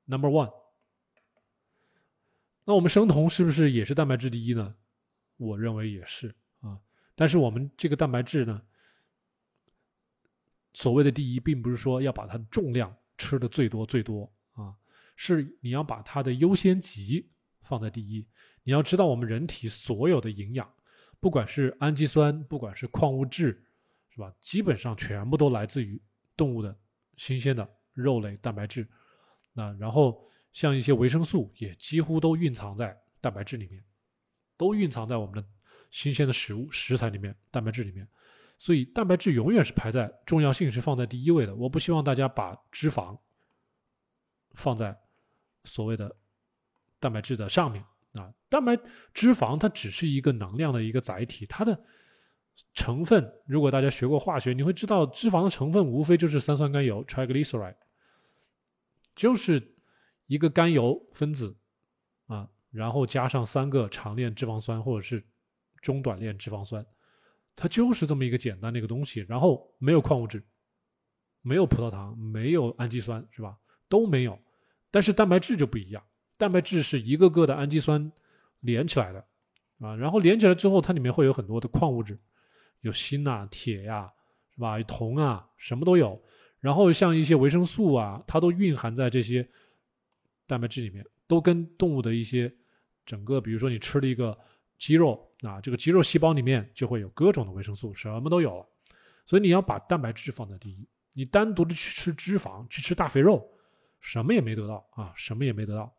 [0.06, 0.52] ，Number One。
[2.64, 4.74] 那我们生酮是不是也是蛋白质第一呢？
[5.36, 6.80] 我认为也是啊。
[7.14, 8.62] 但是我们这个蛋白质呢？
[10.72, 14.74] 所谓的第一，并不是说要把它的重量吃的最多最多啊，
[15.22, 17.28] 是你要把它的优先级
[17.60, 18.26] 放在第一。
[18.62, 20.66] 你要知道，我们人体所有的营养，
[21.20, 23.62] 不管是氨基酸，不管是矿物质，
[24.08, 24.32] 是吧？
[24.40, 26.00] 基本上全部都来自于
[26.38, 26.74] 动物的
[27.18, 28.88] 新鲜的肉类蛋白质。
[29.52, 33.84] 那然后像一些维生素，也几乎都蕴藏在蛋白质里面，
[34.56, 35.46] 都蕴藏在我们的
[35.90, 38.08] 新鲜的食物食材里面，蛋白质里面。
[38.58, 41.54] 所以蛋白质永远是排在重要性是放在第一位的。
[41.54, 43.18] 我不希望大家把脂肪
[44.52, 44.98] 放在
[45.64, 46.16] 所谓的
[46.98, 48.32] 蛋白质的上面啊。
[48.48, 48.76] 蛋白
[49.12, 51.80] 脂肪它只是一个能量的一个载体，它的
[52.74, 57.76] 成分，如果大家学过化学，你会知道脂肪的成分无非就是三酸甘油 （triglyceride），
[59.14, 59.76] 就是
[60.26, 61.56] 一个甘油分子
[62.26, 65.24] 啊，然后加上三个长链脂肪酸或者是
[65.80, 66.84] 中短链脂肪酸，
[67.56, 69.20] 它就是这么一个简单的一个东西。
[69.28, 70.44] 然后没有矿物质，
[71.40, 73.56] 没有葡萄糖，没有氨基酸，是吧？
[73.88, 74.38] 都没有。
[74.90, 76.02] 但是蛋白质就不一样，
[76.36, 78.10] 蛋白质是一个个的氨基酸
[78.60, 79.24] 连起来的
[79.80, 82.18] 啊，然后连起来之后，它里面会有很多的矿物质。
[82.80, 84.10] 有锌呐、铁呀，
[84.54, 84.82] 是吧？
[84.84, 86.18] 铜啊，什么都有。
[86.60, 89.46] 然后像一些维生素啊，它都蕴含在这些
[90.46, 92.50] 蛋白质里面，都跟动物的一些
[93.04, 94.34] 整个，比如说你吃了一个
[94.78, 98.66] 鸡肉啊，这个鸡肉细胞里面就会有各种的维生素，什么都有了。
[99.26, 103.46] 所以你要把蛋白质放在第一，你单独的去吃脂肪，去吃大肥肉，
[104.00, 105.92] 什么也没得到啊，什么也没得到。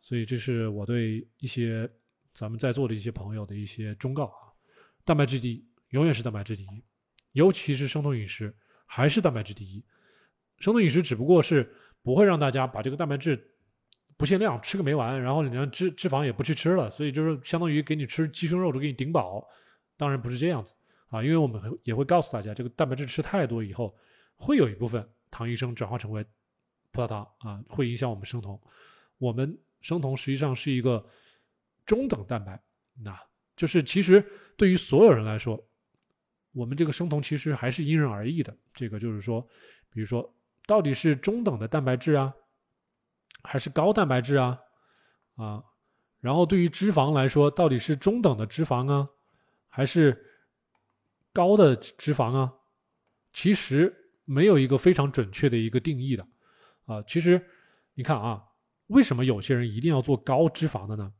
[0.00, 1.88] 所以这是我对一些
[2.32, 4.50] 咱们在座的一些朋友的一些忠告啊，
[5.04, 5.64] 蛋白质第一。
[5.90, 6.84] 永远是蛋白质第一，
[7.32, 8.52] 尤其是生酮饮食
[8.84, 9.84] 还是蛋白质第一。
[10.58, 13.40] 生酮饮食只不过是不会让大家把这个蛋白质
[14.16, 19.46] 不限量吃个没完，然后你连脂脂肪也不去吃了，所以就是相当于给你吃鸡胸肉都给你顶饱。
[19.96, 20.72] 当然不是这样子
[21.10, 23.96] 啊，因为我们也会告诉大家，这个蛋白质吃太多以后，
[24.34, 26.26] 会有一部分糖医生转化成为
[26.94, 28.58] 葡萄糖啊，会影响我们生酮。
[29.18, 31.04] 我们生酮实际上是一个
[31.84, 32.58] 中等蛋白，
[33.02, 33.14] 那
[33.54, 34.24] 就是其实
[34.56, 35.62] 对于所有人来说。
[36.56, 39.44] 我们这个生酮其实还是因人而异的，这个就是说，
[39.90, 40.32] 比如说，
[40.66, 42.32] 到底是中等的蛋白质啊，
[43.42, 44.56] 还是高蛋白质啊，
[45.34, 45.64] 啊，
[46.20, 49.08] 然后对于脂肪来说，到底是中等的脂肪啊，
[49.68, 50.16] 还是
[51.32, 52.54] 高的脂肪啊？
[53.32, 53.92] 其实
[54.24, 56.24] 没有一个非常准确的一个定义的，
[56.86, 57.40] 啊，其实
[57.94, 58.44] 你看啊，
[58.88, 61.12] 为什么有些人一定要做高脂肪的呢？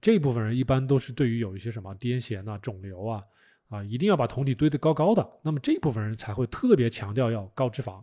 [0.00, 3.22] 这部分人一般都是对于有一些什么癫痫啊、肿瘤啊。
[3.68, 8.02] 啊，一定要把酮体堆得高高的，那么这部分人才会特别强调要高脂肪，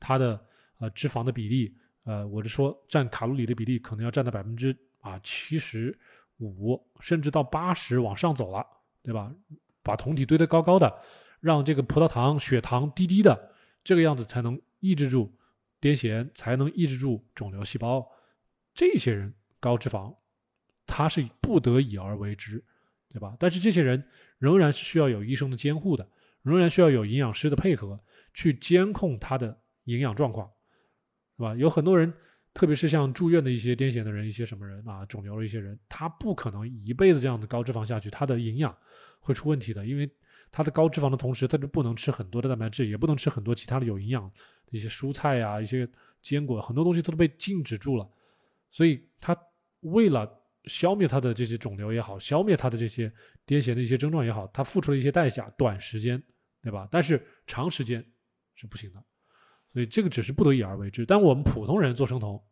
[0.00, 0.44] 它的
[0.78, 1.72] 呃脂肪的比例，
[2.02, 5.96] 呃，我是说占卡路里的比例可能要占到百分之啊七十
[6.38, 8.66] 五，甚至到八十往上走了，
[9.04, 9.32] 对吧？
[9.84, 10.92] 把酮体堆得高高的，
[11.38, 13.52] 让这个葡萄糖、血糖低低的，
[13.84, 15.32] 这个样子才能抑制住
[15.84, 18.06] 癫痫，才能抑制住肿瘤细胞。
[18.72, 20.16] 这些人高脂肪，
[20.86, 22.64] 他是不得已而为之，
[23.10, 23.36] 对吧？
[23.38, 24.02] 但是这些人。
[24.38, 26.06] 仍然是需要有医生的监护的，
[26.42, 27.98] 仍然需要有营养师的配合
[28.34, 30.46] 去监控他的营养状况，
[31.36, 31.54] 是吧？
[31.54, 32.12] 有很多人，
[32.52, 38.76] 特别是像住院的一些癫痫的人、一些什么人啊、肿瘤的一些人，他不可能一辈子这样的高脂肪下去，他的营养
[39.20, 40.10] 会出问题的，因为
[40.54, 44.22] 他的高脂肪的同时，他就不能吃很多的蛋白质，也不能吃很多其他的有营养
[44.66, 45.88] 的一些蔬菜呀、一些
[46.22, 48.08] 坚果，很多东西都被禁止住了，
[48.70, 49.36] 所以他
[49.80, 50.40] 为了。
[50.66, 53.06] 消灭他的这些肿瘤也好，消灭他的这些
[53.46, 56.22] 癫痫的一些症状也好，他付出了一些代价，短时间，
[56.62, 56.88] 对吧？
[56.90, 58.02] 但是长时间
[58.54, 59.04] 是不行的，
[59.74, 61.04] 所以这个只是不得已而为之。
[61.04, 62.42] 但我们普通人做生酮，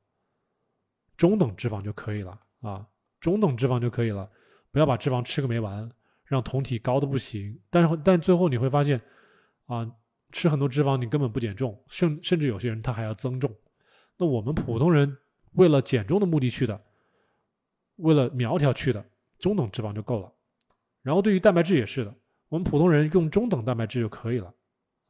[1.16, 2.86] 中等脂肪就可以了啊，
[3.18, 4.30] 中等脂肪就可以了，
[4.70, 5.90] 不要把脂肪吃个没完，
[6.32, 7.60] 让酮体高的不行。
[7.70, 9.00] 但是但最后你会发现，
[9.66, 9.88] 啊，
[10.32, 13.54] 吃很多脂肪你根本不减重，甚甚至有些人他还要增重。
[14.16, 15.16] 那我们普通人
[15.52, 16.80] 为了减重的目的去的。
[17.96, 19.04] 为了苗条去的
[19.38, 20.32] 中等脂肪就够了，
[21.02, 22.12] 然后对于蛋白质也是的，
[22.48, 24.52] 我们普通人用中等蛋白质就可以了，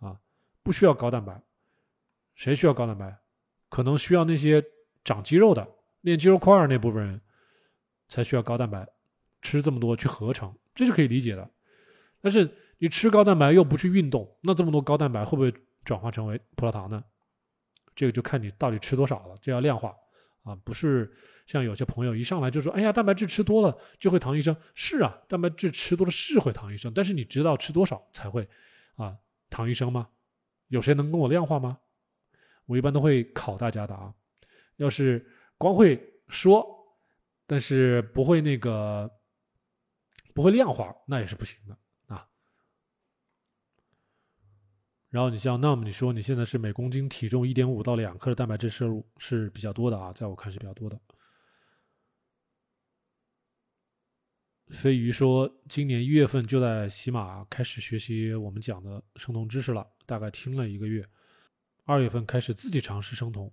[0.01, 0.19] 啊，
[0.65, 1.41] 不需要高蛋白。
[2.35, 3.17] 谁需要高蛋白？
[3.69, 4.63] 可能需要那些
[5.05, 5.67] 长肌肉的、
[6.01, 7.21] 练肌肉块儿那部分人
[8.09, 8.87] 才需要高蛋白，
[9.41, 11.51] 吃这么多去合成，这是可以理解的。
[12.21, 15.53] 但是你吃高蛋白又不去运动，那这么多高蛋白会不会
[15.85, 17.03] 转化成为葡萄糖呢？
[17.95, 19.95] 这个就看你到底吃多少了，这要量化
[20.45, 21.13] 啊，不是。
[21.45, 28.49] 像有些朋友一上来就说：“哎呀，蛋白质吃多了就会糖医生。”是啊，蛋白质吃多了是会糖医生，但是你知道吃多少才会
[28.95, 29.17] 啊
[29.51, 30.09] 糖医生吗？
[30.69, 31.77] 有谁能跟我量化吗？
[32.67, 34.15] 我一般都会考大家的啊。
[34.77, 35.27] 要是
[35.59, 36.65] 光会说，
[37.45, 39.11] 但是不会那个
[40.35, 42.29] 不会量化，那也是不行的啊。
[45.11, 51.01] 然后你像那么你说你现在是每公斤体重一点五到两克的蛋白质摄入是比较多的啊，在我看是比较多的。
[54.69, 61.07] 飞鱼说：“今年一月份就在喜马开始学习我们讲的生酮知识了，大概听了一个月。
[61.85, 63.53] 二月份开始自己尝试生酮，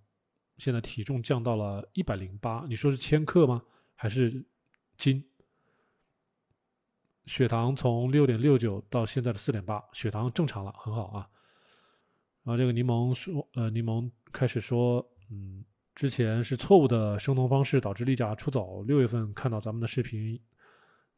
[0.60, 2.66] 现在体重降到了一百零八。
[2.70, 3.62] 你说是千克吗？
[3.96, 4.46] 还是
[4.96, 5.29] 斤？
[7.30, 11.30] 血糖从六点六九到现在的四点八，血糖正常了，很好啊。
[12.44, 15.64] 然后这个柠檬说，呃，柠檬开始说，嗯，
[15.94, 18.82] 之前是错误的生酮方式导致例假出走。
[18.82, 20.42] 六月份看到咱们的视频。”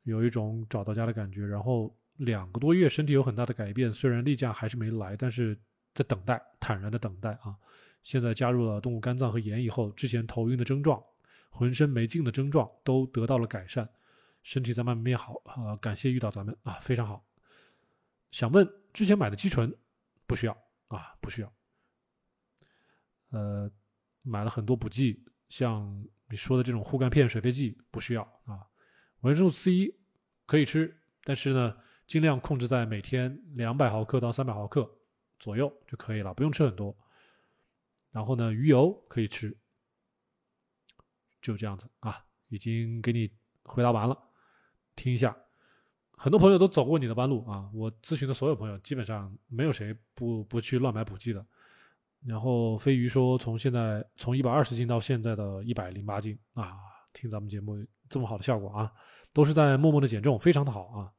[0.03, 5.57] 有一种找到家的感觉，然后两个多月，身体有很大的改变，虽然例假还是没来，但是
[5.93, 7.55] 在等待，坦然的等待啊。
[8.03, 11.01] 现在加入了动物肝脏和盐以后，之前头晕的症状、
[11.51, 13.87] 浑身没劲的症状都得到了改善，
[14.43, 15.75] 身体在慢慢变好啊。
[15.77, 17.25] 感谢遇到咱们啊，非常好。
[18.31, 19.75] 想问之前买的肌醇
[20.25, 21.53] 不需要啊，不需要。
[23.29, 23.71] 呃，
[24.21, 28.67] 买了很多补剂，像你说的这种护肝片、水飞剂不需要啊。
[29.21, 29.95] 维生素 C
[30.45, 31.77] 可以吃，但是呢，
[32.07, 34.89] 尽量控制在每天两百毫克到三百毫克
[35.39, 36.95] 左右就可以了，不用吃很多。
[38.11, 39.55] 然后呢，鱼油可以吃，
[41.41, 43.31] 就这样子啊，已经给你
[43.63, 44.30] 回答完了。
[44.95, 45.35] 听一下，
[46.11, 51.45] 很多朋友都走过你的弯路啊，我咨询的所有朋友基本上没有谁不不去乱买补剂的。
[52.23, 56.77] 然后飞鱼说，从现在从一百二十斤到现在的一百零八斤啊，
[57.13, 58.93] 听咱们节目这么好的效果啊，
[59.33, 61.11] 都是在默默的减重，非常的好啊。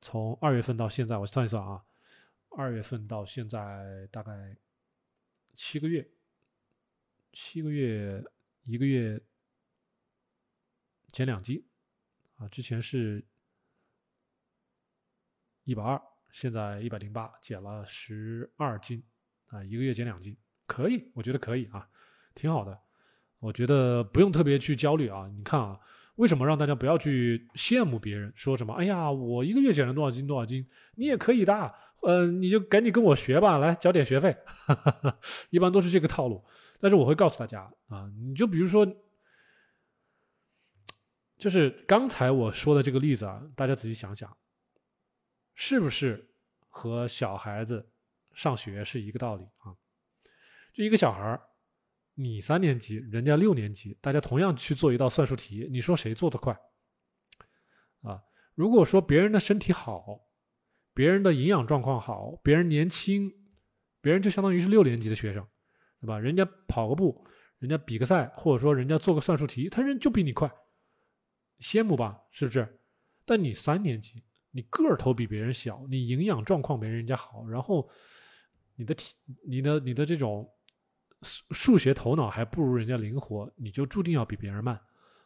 [0.00, 1.84] 从二月份到现在，我算一算啊，
[2.50, 4.56] 二月份到现在大概
[5.54, 6.08] 七个月，
[7.32, 8.24] 七个月
[8.64, 9.20] 一个月
[11.12, 11.64] 减两斤
[12.38, 13.24] 啊，之前是
[15.64, 16.00] 一百二，
[16.32, 19.02] 现在一百零八，减了十二斤。
[19.48, 21.88] 啊，一个月减两斤，可以，我觉得可以啊，
[22.34, 22.78] 挺好的。
[23.38, 25.26] 我觉得不用特别去焦虑啊。
[25.34, 25.80] 你看啊，
[26.16, 28.30] 为什么让大家不要去羡慕别人？
[28.36, 28.74] 说什么？
[28.74, 31.74] 哎呀，我一个月减了多少斤多少斤，你也可以的。
[32.02, 34.36] 呃，你就赶紧跟我学吧，来交点学费。
[35.48, 36.44] 一般都是这个套路。
[36.78, 38.86] 但是我会告诉大家啊，你就比如说，
[41.38, 44.36] 就是刚才我说的这个例子啊，大家仔细想想，
[45.54, 46.34] 是不是
[46.68, 47.90] 和小孩子？
[48.34, 49.74] 上学是一个道理啊，
[50.72, 51.42] 就一个小孩儿，
[52.14, 56.56] 你三年级，人家六年级，大家同样去做一道算术题，你说谁做得快？
[58.02, 58.22] 啊，
[58.54, 60.20] 如果说别人的身体好，
[60.94, 63.28] 别人的营养状况好，别人年轻，
[64.00, 65.44] 别人就相当于是六年级的学生，
[66.00, 66.16] 对吧？
[66.16, 67.26] 人家跑个步，
[67.58, 70.48] 人家比个赛，或者说人家做个算术题，他人就比你快，
[71.60, 72.20] 羡慕吧？
[72.30, 72.80] 是不是？
[73.24, 77.88] 但你三年级，你个头比别人小，你营养状况没人家好，然后。
[78.80, 80.48] 你的体，你的你的这种
[81.22, 84.80] 数数学头脑还不如人家灵活，你就注定要比别人慢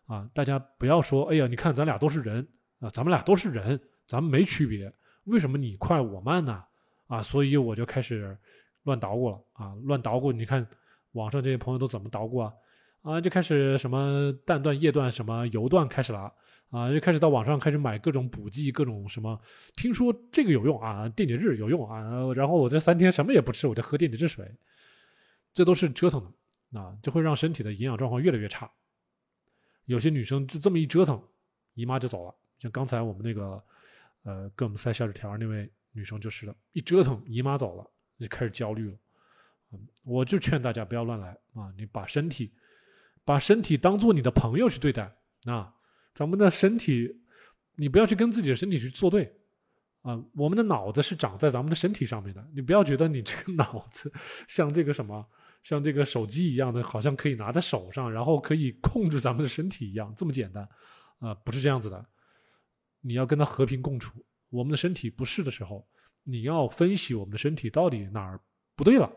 [0.07, 0.27] 啊！
[0.33, 4.91] 大家不要说，哎呀，你看咱俩都是人啊，咱们俩都是人，咱们没区别，
[5.25, 6.65] 为什么你快我慢呢？
[7.09, 8.35] 啊，所以我就开始
[8.85, 10.33] 乱捣鼓了啊，乱捣鼓！
[10.33, 10.67] 你看
[11.11, 12.51] 网上这些朋友都怎么捣鼓啊？
[13.03, 16.33] 啊，就开始什么蛋断、液断、什么油断开始了。
[16.71, 19.39] 啊，就开始到网上开始买各种补剂，各种什么，
[19.77, 24.51] 听说这个有用啊，电解质有用啊，然后我这三天什么也不吃，我就喝电解质水，
[25.53, 28.71] 这都是折腾的啊，就会让身体的营养状况越来越差。
[29.85, 31.23] 有些女生就这么一折腾，
[31.75, 33.63] 姨妈就走了，像刚才我们那个，
[34.23, 37.87] 呃，给我们塞小纸条那位女生就是了，一折腾姨妈走了，
[38.19, 38.97] 就开始焦虑了。
[40.05, 42.51] 我就劝大家不要乱来啊，你把身体，
[43.25, 45.11] 把身体当做你的朋友去对待
[45.45, 45.75] 啊。
[46.15, 47.11] 咱们的身体，
[47.77, 49.33] 你不要去跟自己的身体去作对，
[50.03, 54.13] 啊，我们的脑子是长在咱们的身体上面的，你不要觉得你这个 脑子
[54.47, 55.27] 像这个什么，
[55.63, 60.69] 像这个手机一样的，好像可以拿在手上，然后可以控制咱们的身体一样，这么简单，
[61.19, 62.05] 啊，不是这样子的，
[63.01, 64.25] 你要跟它和平共处。
[64.51, 65.89] 我们的身体不适的时候，
[66.25, 68.39] 你要分析我们的身体到底哪儿
[68.77, 69.11] 不对了，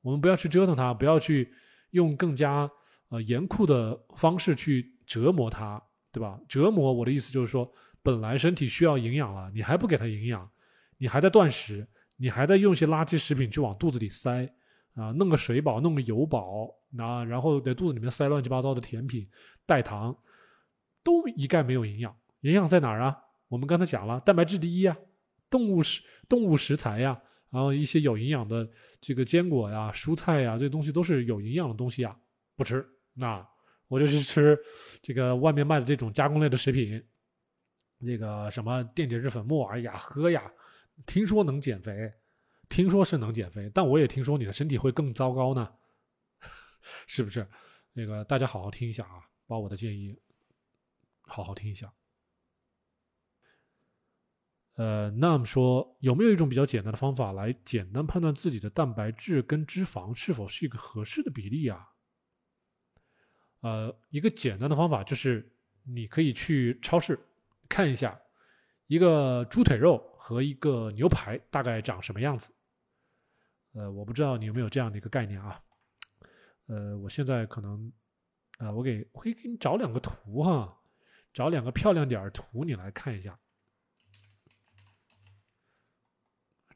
[0.00, 1.52] 我们不要去折腾它，不要去
[1.90, 2.68] 用更加
[3.14, 5.82] 呃严酷的方式去折磨它。
[6.14, 6.38] 对吧？
[6.48, 7.68] 折磨我的意思就是说，
[8.00, 10.48] 本来身体需要营养了，你还不给它营养，
[10.96, 11.84] 你还在断食，
[12.16, 14.48] 你还在用些垃圾食品去往肚子里塞
[14.94, 19.28] 啊，弄个水饱，弄个油饱啊，然后在肚子里面塞乱七八糟的甜品、
[19.66, 20.16] 代糖，
[21.02, 22.16] 都一概没有营养。
[22.42, 23.18] 营养在哪儿啊？
[23.48, 24.96] 我们刚才讲了，蛋白质第一啊，
[25.50, 32.16] 动物食动物食材呀，然后一些有营养的这个坚果呀、蔬菜呀，这东西都是有营养的东西啊，
[32.54, 33.48] 不吃那。
[33.86, 34.58] 我就去吃
[35.02, 37.00] 这个外面卖的这种加工类的食品，
[37.98, 40.50] 那个什么电解质粉末，哎呀，喝呀，
[41.06, 42.12] 听说能减肥，
[42.68, 45.70] 听说是能减肥，但我也听说你的身体会更糟糕呢，
[47.06, 47.46] 是不是？
[47.92, 50.18] 那个大家好好听一下啊，把我的建议
[51.20, 51.92] 好好听一下。
[54.76, 61.90] 呃，那么说有没有一种比较简单的方法来简单判断自己的蛋白质跟脂肪是否是一个合适的比例啊？
[63.64, 65.50] 呃，一个简单的方法就是，
[65.84, 67.18] 你可以去超市
[67.66, 68.20] 看一下，
[68.88, 72.52] 一个猪腿肉和一个牛排大概长什么样子。
[73.72, 75.58] 呃，我不知道你有没有这样的一个概念啊。
[76.66, 77.90] 呃，我现在可能，
[78.58, 80.78] 啊，我给我可以给你找两个图哈，
[81.32, 83.38] 找两个漂亮点儿图你来看一下。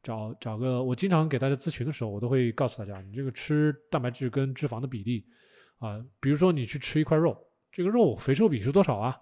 [0.02, 5.26] 找找个，我经常给大家咨询的时候，我都会告诉大家，你这个吃蛋白质跟脂肪的比例
[5.78, 9.20] 啊，比如说你去吃一块肉，这个肉肥瘦比是多少啊？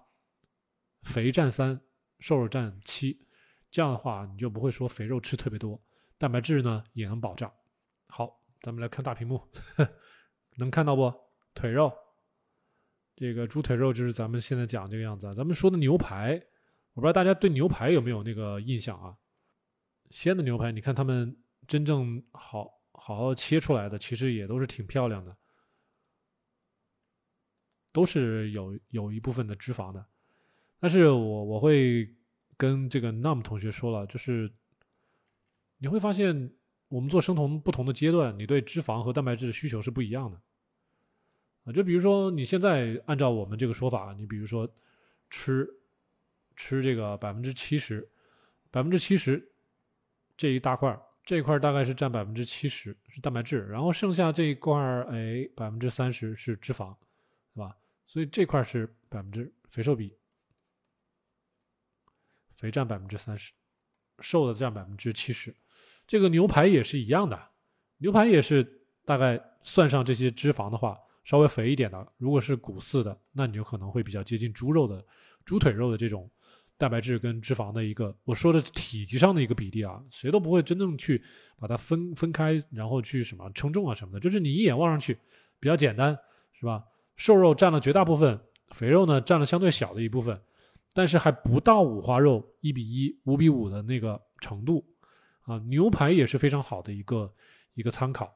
[1.03, 1.79] 肥占三，
[2.19, 3.19] 瘦肉占七，
[3.69, 5.81] 这样的话你就不会说肥肉吃特别多，
[6.17, 7.51] 蛋白质呢也能保障。
[8.07, 9.41] 好，咱们来看大屏幕，
[10.57, 11.13] 能看到不？
[11.53, 11.91] 腿肉，
[13.15, 15.33] 这个猪腿肉就是咱们现在讲这个样子。
[15.35, 16.33] 咱们说的牛排，
[16.93, 19.15] 我不知道大家对牛排有没有那个印象啊？
[20.09, 21.35] 鲜的牛排，你看他们
[21.67, 25.35] 真正好好好切出来的，其实也都是挺漂亮的，
[27.97, 30.05] 都是有有一部分的脂肪的。
[30.79, 32.07] 但是我我会
[32.55, 34.53] 跟这个 Nam 同学说了，就是
[35.79, 36.51] 你会发现，
[36.89, 40.39] 我们做生酮不同的阶段，你对脂肪和蛋白质的需求是不一样的
[41.63, 41.73] 啊。
[41.73, 44.69] 就比如说你现在按照我们这个说法，你比如说
[45.31, 45.67] 吃
[46.55, 48.07] 吃这个百分之七十，
[48.69, 49.51] 百分之七十。
[50.37, 50.95] 这一大块，
[51.25, 56.95] 这一块大概是占百分之七十是蛋白质，然后剩下这一块儿，哎，百分之三十是脂肪，
[57.55, 57.75] 对吧？
[58.07, 60.17] 所以这块是百分之肥瘦比，
[62.55, 63.51] 肥占百分之三十，
[64.19, 65.53] 瘦的占百分之七十。
[66.07, 67.39] 这个牛排也是一样的，
[67.97, 68.63] 牛排也是
[69.05, 75.05] 大概算上这些脂肪的话，稍微肥一点的，如果是骨饲的，那你就可能会比较接近猪肉的
[75.45, 76.29] 猪腿肉的这种。
[76.79, 81.19] 蛋白质跟脂肪的一个，我说的体积上的一个比例啊，谁都不会真正去
[81.57, 85.17] 把它分分开，然后去什么称重啊什么的，就是你一眼望上去
[85.59, 86.15] 比较简单，
[86.53, 86.83] 是吧？
[87.17, 88.39] 瘦肉占了绝大部分，
[88.69, 90.39] 肥肉呢占了相对小的一部分，
[90.93, 94.85] 但是还不到五花肉一比一、五比五的那个程度
[95.41, 95.57] 啊。
[95.67, 97.29] 牛排也是非常好的一个
[97.73, 98.33] 一个参考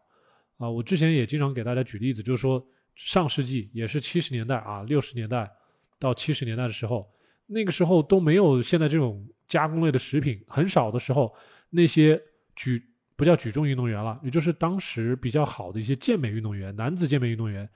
[0.58, 0.70] 啊。
[0.70, 2.62] 我之前也经常给大家举例子，就是说
[2.96, 5.50] 上世纪也是七十年代啊，六十年代
[5.98, 7.10] 到七十年代的时候。
[7.54, 11.36] 那个时候都没有现在这种加工类的食品，很少的时候，
[11.70, 12.18] 那些
[12.56, 12.82] 举
[13.18, 17.70] 不叫举重运动员了，也就是当时比较好的一些健美运动员，男子健美运动员，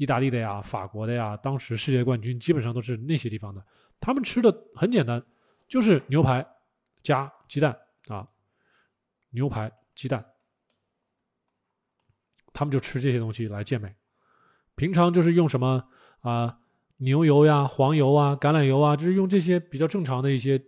[0.00, 3.62] 意大利的呀、法国的呀，当时世界冠军基本上都是那些地方的。
[4.00, 5.22] 他们吃的很简单，
[5.68, 6.46] 就是牛排
[7.02, 7.78] 加鸡蛋
[8.08, 8.26] 啊，
[9.28, 10.24] 牛排鸡蛋，
[12.50, 13.94] 他们就吃这些东西来健美。
[14.74, 15.86] 平常就是用什么
[16.22, 16.56] 啊？
[16.96, 20.58] 牛油呀、黄油啊、橄榄油啊，就是用这些比较正常的一些，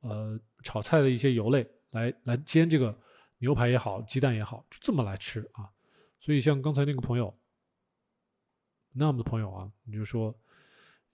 [0.00, 2.94] 呃，炒菜的一些油类来来煎这个
[3.38, 5.72] 牛排也好、鸡蛋也好，就这么来吃啊。
[6.20, 7.34] 所以像刚才那个朋友，
[8.96, 10.34] 那么的朋友啊，你就说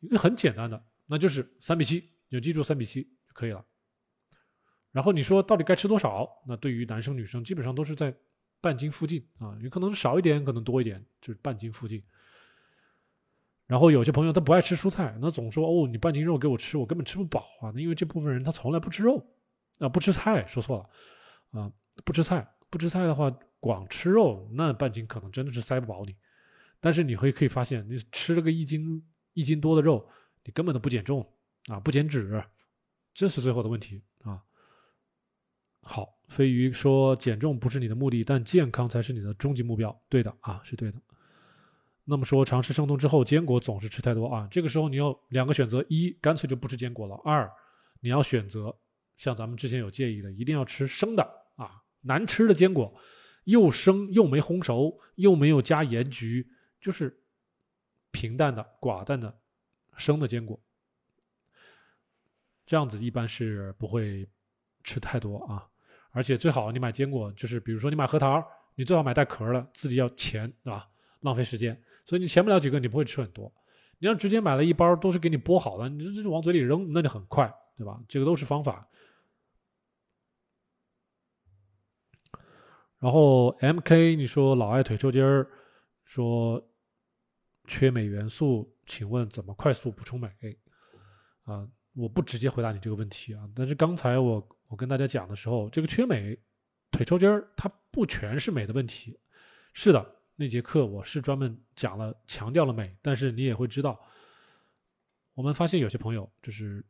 [0.00, 1.96] 一个很简单的，那就是三比七，
[2.28, 3.64] 你就记住三比七就可以了。
[4.92, 6.28] 然后你说到底该吃多少？
[6.46, 8.14] 那对于男生女生基本上都是在
[8.60, 12.02] 半斤附近啊，有可能少一点，可能多一点，就是半斤附近。
[13.66, 17.72] 然后有些朋友他不爱吃蔬菜，那总说哦，你半斤肉给我吃，我根本吃不饱啊。
[17.74, 19.26] 那因为这部分人他从来不吃肉，
[19.78, 20.86] 啊不吃菜，说错
[21.52, 21.72] 了，啊
[22.04, 26.14] 不吃菜，不吃菜的话，光吃肉那半斤可能真的是塞不饱你。
[26.82, 29.00] 但是你会可以发现，你吃了个一斤
[29.34, 30.04] 一斤多的肉，
[30.44, 31.24] 你根本都不减重
[31.68, 32.42] 啊，不减脂，
[33.14, 34.42] 这是最后的问题啊。
[35.80, 39.96] 好，飞鱼说减重不是你的目的，但健康才是你的终极目标。
[40.08, 40.98] 对的啊，是对的。
[42.04, 44.48] 那么说，尝试生酮之后，坚果总是吃太多啊。
[44.50, 47.48] 这个时候你要两个选择：一，干脆就不吃坚果了；二，
[48.00, 48.76] 你要选择
[49.16, 51.22] 像咱们之前有建议的，一定要吃生的
[51.54, 52.92] 啊，难吃的坚果，
[53.44, 56.44] 又生又没烘熟，又没有加盐焗，
[56.82, 57.18] 就是
[58.10, 59.34] 平淡的、寡淡的
[59.96, 60.60] 生的坚果。
[62.66, 64.28] 这样子一般是不会
[64.84, 65.66] 吃太多啊。
[66.10, 70.86] 而且最好你买坚果，就是比如说你买核桃，你最好买带壳的，自己要钳，对吧？
[71.20, 71.80] 浪费时间。
[72.04, 73.50] 所以你前不了几个，你不会吃很多。
[73.98, 77.98] 你要直接买了一包，都是给你剥好的，你这这往嘴里扔，那就很快，对吧？
[78.08, 78.86] 这个都是方法。
[82.98, 85.48] 然后 M K，你说老爱腿抽筋儿，
[86.04, 86.62] 说
[87.72, 90.28] 缺镁元素，请问怎么快速补充镁？
[91.44, 93.48] 啊，我不直接回答你这个问题啊。
[93.56, 96.38] 但是刚才我我跟大家讲的时候，这个缺镁、
[96.90, 99.18] 腿抽筋儿，它不全是镁的问题。
[99.72, 100.16] 是的。
[100.36, 103.98] 那节课我是专门讲了，强调了镁，但是你也会知道，
[105.32, 106.84] 我们发现有些朋友就是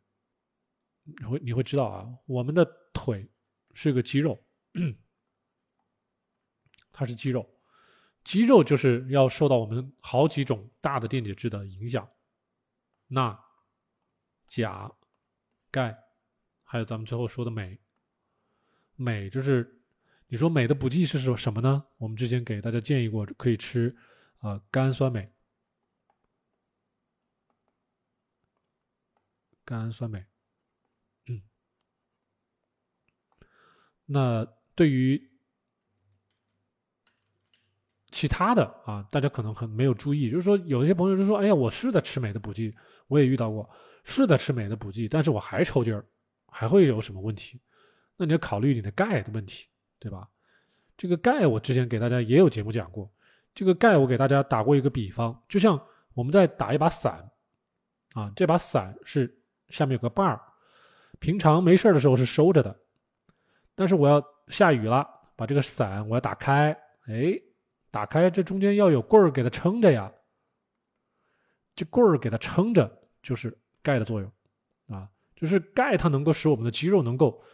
[1.05, 3.30] 你会你会知道啊，我们的腿
[3.72, 4.37] 是个肌肉，
[6.93, 7.49] 它是肌肉，
[8.25, 12.09] 肌肉就是要受到我们好几种大的电解质的影响，
[13.09, 13.39] 钠、
[14.47, 14.91] 钾、
[15.70, 15.97] 钙，
[16.64, 17.79] 还有咱们最后说的镁，
[18.97, 19.79] 镁就是。
[20.29, 21.85] 你说镁的补剂是什什么呢？
[21.99, 23.95] 我们之前给大家建议过，可以吃
[24.39, 25.31] 啊甘酸镁，
[29.62, 30.25] 甘酸镁。
[31.27, 31.43] 嗯，
[34.07, 35.31] 那对于
[38.23, 42.73] 其他的啊，大家可能很没有注意，就是说有一些朋友就说：“哎呀，我是在吃镁的补剂，
[43.09, 43.68] 我也遇到过，
[44.05, 46.05] 是在吃镁的补剂，但是我还抽筋儿，
[46.47, 47.61] 还会有什么问题？
[48.16, 49.66] 那你要考虑你的钙的问题，
[49.99, 50.29] 对吧？
[50.97, 53.11] 这个钙我之前给大家也有节目讲过，
[53.57, 55.77] 这个钙我给大家打过一个比方，就像
[56.14, 57.29] 我们在打一把伞
[58.14, 59.37] 啊，这把伞是
[59.70, 60.41] 下面有个把儿，
[61.18, 62.79] 平常没事的时候是收着的，
[63.75, 65.05] 但是我要下雨了，
[65.35, 66.70] 把这个伞我要打开，
[67.09, 67.37] 哎。
[67.93, 70.12] 打开，这中间要有棍儿给它撑着呀。
[71.76, 74.32] 这棍儿给它撑着，就是钙的作用
[74.88, 77.45] 啊，就是钙它能够使我们的肌肉能够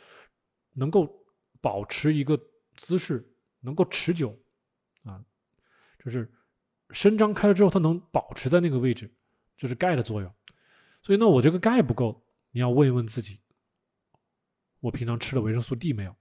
[0.73, 1.27] 能够
[1.61, 2.41] 保持一个
[2.77, 3.29] 姿势，
[3.61, 4.37] 能够持久
[5.03, 5.25] 啊，
[6.05, 6.33] 就是
[6.91, 9.13] 伸张开了之后，它能保持在那个位置，
[9.57, 10.33] 就是钙的作用。
[11.03, 13.41] 所以，呢我这个钙不够，你要问一问自己，
[14.81, 16.15] 我平常吃的维生素 D 没有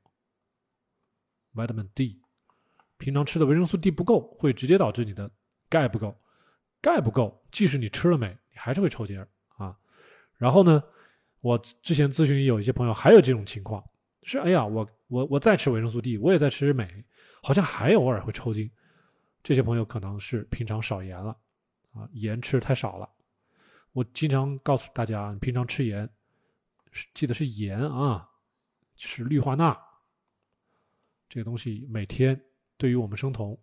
[1.54, 2.22] ？Vitamin D。
[2.98, 5.30] 平常吃的维生素 D 不够，会直接导致你的
[5.70, 6.20] 钙不够。
[6.80, 9.28] 钙不够，即使你吃了镁，你还是会抽筋儿
[9.58, 9.76] 啊。
[10.36, 10.82] 然后呢，
[11.42, 13.84] 我之前咨询有一些朋友还有这种情况，
[14.22, 17.04] 是哎呀，我我我再吃维生素 D，我也在吃镁，
[17.42, 18.70] 好像还偶尔会抽筋。
[19.42, 21.36] 这些朋友可能是平常少盐了
[21.94, 23.10] 啊，盐吃太少了。
[23.94, 26.08] 我经常告诉大家，你平常吃盐，
[27.16, 28.30] 记得是盐啊，
[28.96, 29.76] 是氯化钠
[31.28, 32.40] 这个东西，每天。
[32.78, 33.58] 对于我们生酮，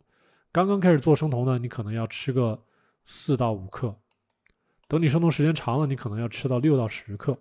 [0.51, 2.61] 刚刚开始做生酮呢，你可能要吃个
[3.05, 3.97] 四到五克，
[4.89, 7.39] 等你生酮时间长了，你可能要吃到六到十克，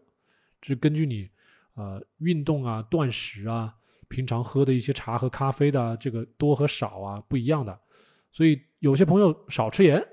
[0.61, 1.29] 这是根据你
[1.75, 3.73] 呃运动啊、断食啊、
[4.07, 7.77] 平常喝的一些茶和咖啡的这个多和少啊不一样的。
[8.31, 10.03] 所以有些朋友少吃盐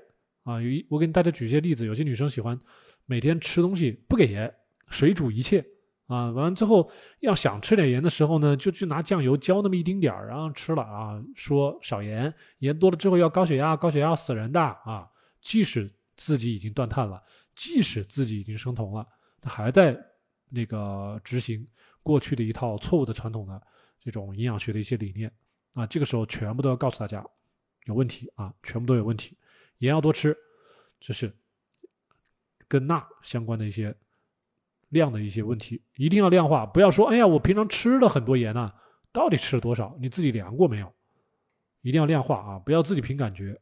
[0.43, 2.59] 啊，有一我给大家举一些例子，有些女生喜欢
[3.05, 4.53] 每天吃东西不给盐，
[4.89, 5.65] 水煮一切。
[6.11, 6.91] 啊，完了之后
[7.21, 15.09] 要想吃点盐的时候呢，就去拿酱油浇那么一丁点儿，然后吃了啊，说少盐，盐多了之后要高血压，高血压死人的啊！
[15.39, 17.23] 即使自己已经断碳了，
[17.55, 19.07] 即使自己已经生酮了，
[19.39, 19.97] 他还在
[20.49, 21.65] 那个执行
[22.03, 23.61] 过去的一套错误的传统的
[24.01, 25.31] 这种营养学的一些理念
[25.71, 27.25] 啊，这个时候全部都要告诉大家
[27.85, 29.37] 有问题啊，全部都有问题，
[29.77, 30.35] 盐要多吃，
[30.99, 31.33] 这是
[32.67, 33.95] 跟钠相关的一些。
[34.91, 38.71] 量的一些问题一定要量化，不要说哎呀，我平常吃了很多盐呢，
[39.11, 39.97] 到底吃了多少？
[39.99, 40.93] 你自己量过没有？
[41.81, 43.59] 一定要量化啊，不要自己凭感觉。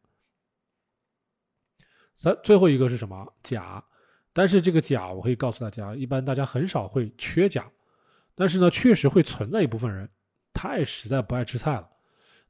[2.15, 3.33] 三最后一个是什么？
[3.41, 3.83] 钾。
[4.33, 7.69] 但是这个钾，我可以告诉大家，一般大家很少会缺钾，
[8.35, 10.09] 但是呢，确实会存在一部分人
[10.53, 11.87] 太实在不爱吃菜了。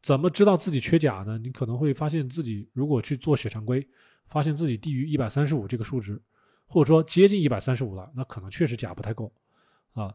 [0.02, 1.38] 怎么知道自己缺钾呢？
[1.38, 3.86] 你可能会发现自己如果去做血常规，
[4.28, 6.22] 发现自己低于一百三十五这个数值。
[6.70, 9.34] 或者说接近一百三十五了，那可能确实钾不太够，
[9.94, 10.14] 啊，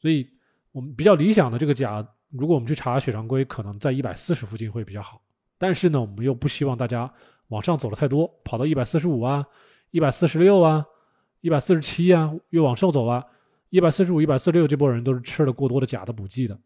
[0.00, 0.28] 所以
[0.72, 5.22] 我们比较理想的这个钾，如果我们去查血常规，可能在一百四十附近会比较好。
[5.56, 7.08] 但是呢，我们又不希望大家
[7.48, 9.46] 往上走的太多，跑到一百四十五啊、
[9.92, 10.84] 一百四十六啊、
[11.40, 13.24] 一百四十七啊，又往上走了。
[13.70, 16.58] 一百四十五、一百四十六这波人都是吃了过多的钾的补剂的，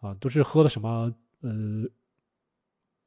[0.00, 1.50] 啊，都是喝了什么呃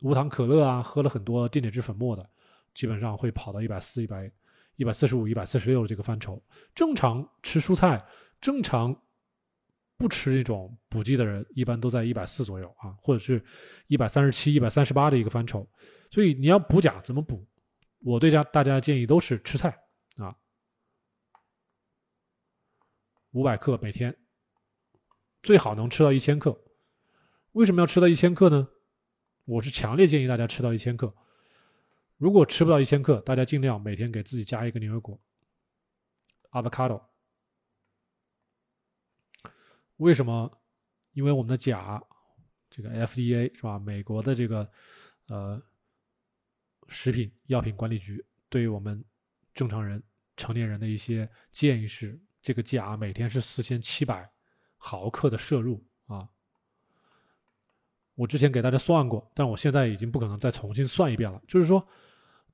[0.02, 2.30] 无糖可乐啊，喝了很多电解质粉末的，
[2.76, 4.32] 基本上会跑到一百四、一百。
[4.76, 6.44] 一百四十五、一百四十六这个范畴，
[6.74, 8.04] 正常吃蔬菜、
[8.42, 8.96] 正常
[9.98, 13.44] 不吃这种补剂的人，一般都在一百四左右啊，或者是
[13.88, 15.68] 一百三十七、一百三十八的一个范畴。
[16.10, 17.48] 所以你要补钾怎么补？
[18.00, 19.70] 我对家大家建议都是吃菜
[20.18, 20.36] 啊，
[23.32, 24.16] 五百克每天，
[25.42, 26.60] 最好能吃到一千克。
[27.54, 28.68] 为什么要吃到一千克呢？
[29.46, 31.16] 我是强烈建议大家吃到一千克。
[32.18, 35.20] 如果吃不到一千克，大家尽量每天给自己加一个牛油果
[36.52, 37.02] ，avocado。
[39.98, 40.62] 为什么？
[41.12, 42.02] 因为我们的钾，
[42.70, 43.78] 这个 FDA 是吧？
[43.78, 44.72] 美国的这个
[45.28, 45.62] 呃
[46.88, 49.04] 食品药品管理局对于我们
[49.54, 50.02] 正常人、
[50.36, 54.28] 成年人的一些建议是，这个钾每天是四千七百
[54.78, 55.86] 毫克的摄入。
[58.16, 61.42] 我之前给大家算过，但我现在已经不可能再重新算一遍了。
[61.48, 61.86] 就是说。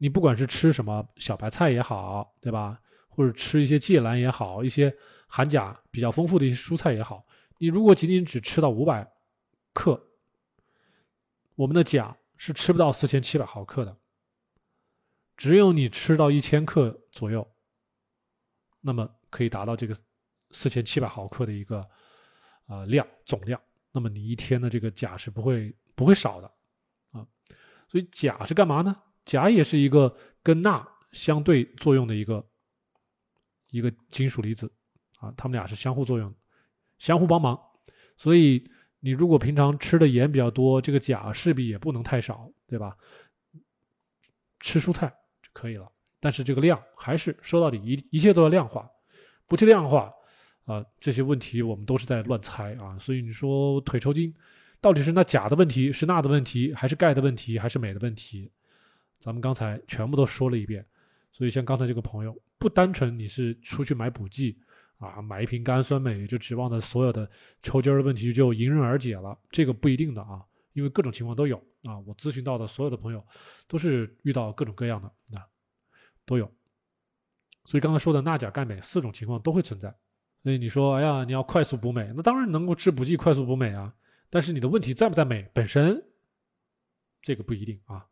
[0.01, 2.79] 你不管是吃什么小白菜也好，对吧？
[3.09, 4.95] 或者吃一些芥蓝也好，一些
[5.27, 7.25] 含钾比较丰富的一些蔬菜也好，
[7.57, 9.05] 你如果仅仅只吃到五百
[9.73, 10.01] 克，
[11.55, 13.97] 我们的钾是吃不到四千七百毫克的。
[15.35, 17.45] 只有你吃到一千克左右，
[18.79, 19.93] 那么可以达到这个
[20.51, 21.85] 四千七百毫克的一个
[22.67, 23.59] 呃量总量。
[23.91, 26.51] 那么你一天的这个钾是不会不会少的
[27.11, 27.25] 啊。
[27.87, 28.95] 所以钾是干嘛呢？
[29.25, 32.45] 钾也是一个跟钠相对作用的一个
[33.71, 34.71] 一个金属离子
[35.19, 36.33] 啊，它们俩是相互作用、
[36.97, 37.59] 相互帮忙。
[38.17, 38.69] 所以
[38.99, 42.97] 你如果平常吃的盐比较多，这个钾势必也不能太少，对吧？
[44.59, 45.07] 吃蔬菜
[45.41, 48.89] 就可以了，但是这个量还是说到底一一切都要量化，
[49.47, 50.13] 不去量化
[50.69, 52.95] 啊，这些问题我们都是在乱猜啊。
[52.99, 54.31] 所以你说腿抽筋，
[54.79, 58.51] 到底是那钾的问题，是钠的问题，还是钙的问题，还是镁的问题？
[59.19, 60.85] 咱们刚才全部都说了一遍。
[61.31, 64.59] 所以像刚才这个朋友，不单纯你是出去买补剂
[64.99, 67.27] 啊，买一瓶甘氨酸镁就指望的所有的
[67.63, 70.45] 抽筋的问题就迎刃而解了，这个不一定的啊。
[70.73, 73.25] 因为各种情况都有啊，我咨询到的所有的朋友
[73.67, 75.43] 都是遇到各种各样的啊，
[76.25, 76.45] 都有。
[77.65, 79.93] 所以刚才说的钠、钾、钙、镁四种情况都会存在。
[80.43, 83.93] 所以你说，哎呀，你要快速补镁，那当然能够吃补剂快速补镁啊。
[84.29, 86.03] 但是你的问题在不在镁本身，
[87.21, 88.05] 这个不一定啊。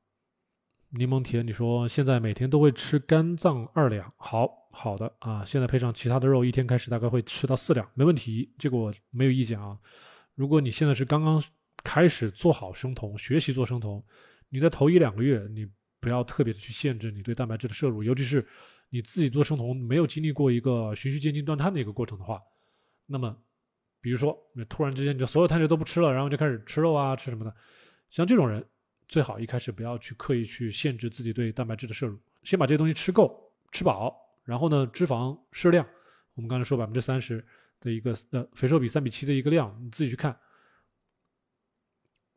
[0.90, 5.44] 柠檬甜，你说现在每天都会吃肝脏二两，好好的啊。
[5.46, 9.78] 现在配上其他的肉，一天开始大概会吃到四两，没问题，这个我没有意见啊。
[10.36, 11.44] 如果你现在是刚刚。
[11.84, 14.04] 开始做好生酮，学习做生酮。
[14.50, 15.66] 你在头一两个月，你
[16.02, 18.46] 不要特别的去限制你对蛋白质的摄入，尤其是
[18.90, 22.42] 你自己做生酮没有经历过一个循序渐进断碳的一个过程的话，
[23.06, 23.38] 那么，
[24.00, 27.54] 比如说你突然之间你就所有碳水都不吃了，然后就开始吃肉啊，吃什么的，
[28.10, 28.66] 像这种人，
[29.08, 35.86] 最好一开始不要去刻意去限制自己对蛋白质的摄入，先把这些东西吃够、吃饱，然后呢，脂肪适量。
[36.36, 37.46] 我们刚才说百分之三十
[37.80, 40.38] 的一个呃肥瘦比三比七的一个量，你自己去看。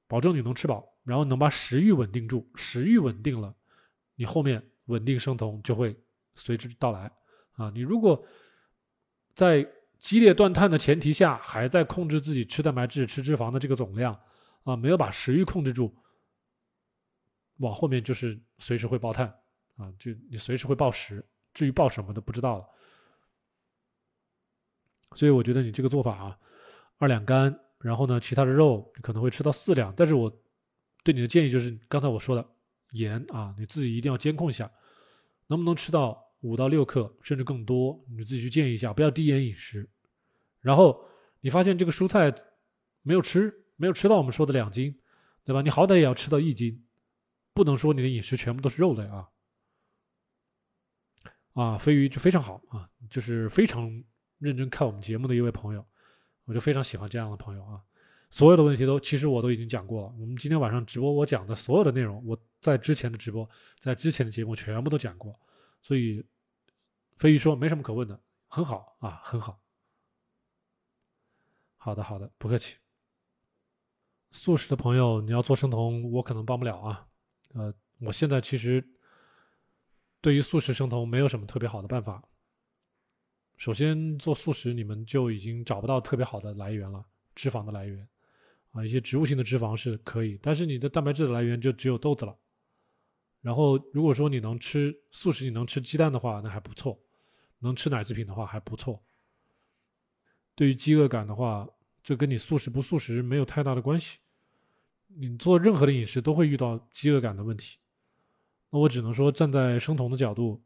[0.09, 2.51] 保证你能吃饱，然后能把食欲稳定住。
[2.57, 3.55] 食欲稳定了，
[4.17, 5.97] 你后面稳定生酮就会
[6.35, 7.11] 随之到来
[7.53, 7.71] 啊！
[7.75, 8.25] 你如果
[9.35, 9.67] 在
[9.99, 14.19] 激烈断碳的前提下，还在控制自己吃蛋白质、吃脂肪的这个总量
[14.65, 15.95] 啊，没有把食欲控制住，
[17.59, 19.27] 往后面就是随时会爆碳
[19.77, 19.93] 啊！
[19.99, 22.67] 就你随时会暴食，至于暴什么都不知道了。
[25.15, 26.39] 所以我觉得你这个做法啊，
[26.99, 27.59] 二两干。
[27.83, 30.31] 然后呢，其他的肉可能会吃到四两，但是我
[31.03, 32.47] 对你的建议就是刚才我说的
[32.91, 34.71] 盐啊，你自己一定要监控一下，
[35.51, 39.87] 能不能吃到五到六克，甚至更多，你自己去建议一下，不要低盐饮食。
[40.61, 41.05] 然后
[41.41, 42.33] 你发现这个蔬菜
[43.03, 44.97] 没有吃，没有吃到我们说的两斤，
[45.45, 45.61] 对吧？
[45.61, 46.83] 你好歹也要吃到一斤，
[47.53, 49.29] 不能说你的饮食全部都是肉类啊。
[51.55, 54.03] 啊，飞鱼就非常好啊，就是非常
[54.39, 55.85] 认真看我们节目的一位朋友。
[56.45, 57.81] 我就非常喜欢这样的朋友啊！
[58.31, 60.15] 所有的问题都其实我都已经讲过了。
[60.19, 63.49] 我们今天晚上直播我讲的所有的内容，我在之前的直播，
[63.81, 65.39] 在之前的节目全部都讲过。
[65.83, 66.25] 所以
[67.17, 69.61] 飞鱼说没什么可问的，很好啊，很好。
[71.77, 72.77] 好的，好的，不客气。
[74.31, 77.09] 素食的朋友，你要做生酮，我可能帮不了啊。
[77.55, 78.87] 呃，我现在其实
[80.21, 82.23] 对于素食生酮没有什么特别好的办法。
[83.57, 87.05] 首先做素食，你们就已经找不到特别好的来源了，
[87.35, 88.09] 脂肪的来源，
[88.73, 92.37] 啊，一些植物性的脂肪是可以，但是你的蛋白质的来源就只有豆子了。
[93.41, 96.99] 然后如果说你能吃素食，你能吃鸡蛋的话，那还不错；
[97.59, 99.03] 能吃奶制品的话还不错。
[100.55, 101.69] 对于饥饿感的话，
[102.03, 104.19] 这跟你素食不素食没有太大的关系。
[105.09, 107.79] 你做任何的饮食都会遇到饥饿感的问题。
[108.71, 110.63] 那我只能说，站在生酮的角度，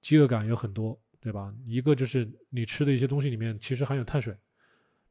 [0.00, 0.98] 饥饿感有很多。
[1.20, 1.52] 对吧？
[1.66, 4.32] 一个就是你吃的一些东西里面其实含有碳水，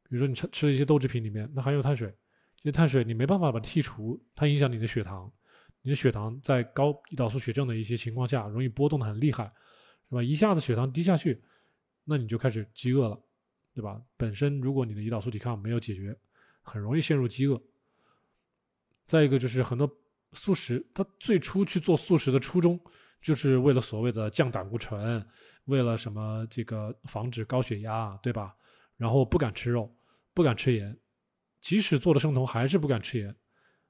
[0.08, 2.12] 比如说你吃吃的一些豆制品里面，那含有碳水，
[2.62, 5.32] 因为碳水你没办法把它剔除，它影响你的血糖，
[5.82, 9.44] 你的血糖在高胰岛素血症的一些情况下容易波动的很厉害，
[10.08, 10.22] 是吧？
[10.22, 11.42] 一下子血糖低下去，
[12.04, 13.20] 那你就开始饥饿了，
[13.74, 14.00] 对吧？
[14.16, 16.16] 本身如果你的胰岛素抵抗没有解决，
[16.62, 17.60] 很容易陷入饥饿。
[19.06, 19.90] 再一个就是很多
[20.32, 22.78] 素食，它最初去做素食的初衷
[23.22, 25.24] 就是为了所谓的降胆固醇。
[25.64, 26.46] 为了什么？
[26.48, 28.56] 这个防止高血压，对吧？
[28.96, 29.94] 然后不敢吃肉，
[30.32, 30.98] 不敢吃盐，
[31.68, 33.36] 即使做了生酮，还是不敢吃盐。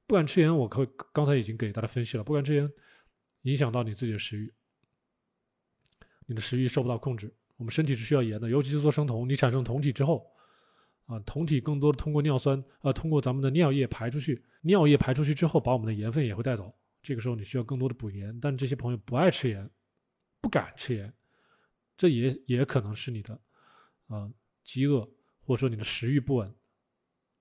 [0.04, 2.68] 不敢吃盐，我可刚才已经给大家分析了，不敢吃盐，
[3.42, 4.52] 影响到你自己的食欲，
[6.26, 7.32] 你的食欲受不到控制。
[7.56, 10.26] 我们身体是需要盐的，尤其是做生酮，你产生酮体之后，
[11.06, 16.74] 啊，酮体更多的通过尿酸，呃，通过咱们的尿液排出去，尿液排出去之后，把我们的盐分也会带走。
[17.00, 19.70] 这个时候你需要更多的补盐，但这些朋友不爱吃盐，
[20.40, 21.14] 不敢吃盐。
[21.96, 23.40] 这也也可能是你的，
[24.08, 24.28] 啊，
[24.64, 25.08] 饥饿
[25.42, 26.52] 或者说你的食欲不稳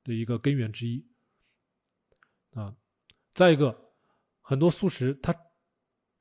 [0.07, 1.05] 的一个根源之一，
[2.53, 2.75] 啊，
[3.35, 3.91] 再一个，
[4.41, 5.35] 很多素食它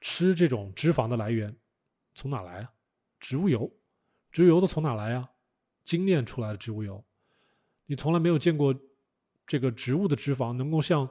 [0.01, 1.57] 吃这种脂肪的来源
[2.15, 2.73] 从哪来啊？
[3.19, 3.73] 植物油，
[4.31, 5.31] 植物油都从哪来啊？
[5.85, 7.03] 精炼出来的植物油，
[7.87, 8.79] 你从来没有见过
[9.47, 11.09] 这个植物的脂肪能够像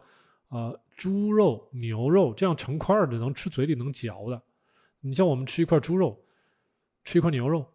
[0.49, 4.43] 啊猪肉、牛肉这样成块的能吃嘴里能嚼的，
[4.99, 6.21] 你像我们吃一块猪肉。
[7.07, 7.71] 吃一块牛肉，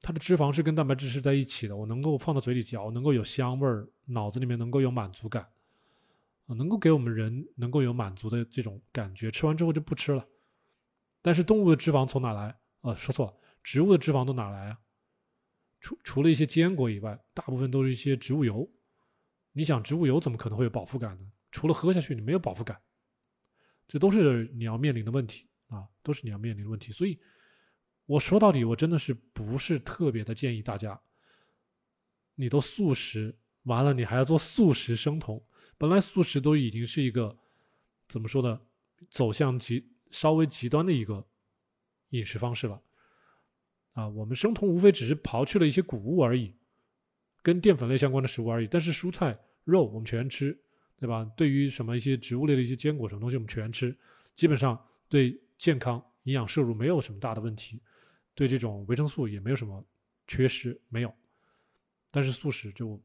[0.00, 5.48] 它的脂肪是跟蛋白质是在一起的，我能够放到嘴里嚼，能够有香味儿，脑子里面能够有满足感，
[6.46, 10.26] 啊，能够给我们人能够有满足的这种感觉，吃完之后就不吃了。
[11.22, 12.54] 但是动物的脂肪从哪来？
[12.82, 14.78] 呃，说错了，植物的脂肪都哪来啊？
[15.80, 18.70] 除除了一些坚果以外，大部分都是一些植物油。
[19.52, 21.26] 你想，植物油怎么可能会有饱腹感呢？
[21.50, 22.78] 除了喝下去，你没有饱腹感，
[23.88, 26.92] 这都是你要面临的问题啊，都是你要面临的问题。
[26.92, 27.18] 所以。
[28.06, 31.00] 我说到底，我真的是不是特别的建议大家。
[32.34, 35.42] 你都素食完了，你还要做素食生酮。
[35.78, 37.36] 本来素食都已经是一个
[38.08, 38.60] 怎么说呢，
[39.08, 41.26] 走向极稍微极端的一个
[42.10, 42.80] 饮食方式了。
[43.92, 46.54] 啊，我们生酮无非只是刨去了一些谷物而已，
[47.42, 48.66] 跟淀粉类相关的食物而已。
[48.66, 50.58] 但是蔬菜、肉我们全吃，
[50.98, 51.24] 对吧？
[51.36, 53.96] 对于什么一些植物类的一些坚果什么东西我们全吃，
[54.34, 54.78] 基本上
[55.08, 57.80] 对健康营养摄入没有什么大的问题。
[58.34, 59.84] 对这种维生素也没有什么
[60.26, 61.14] 缺失，没有。
[62.10, 63.00] 但是素食就，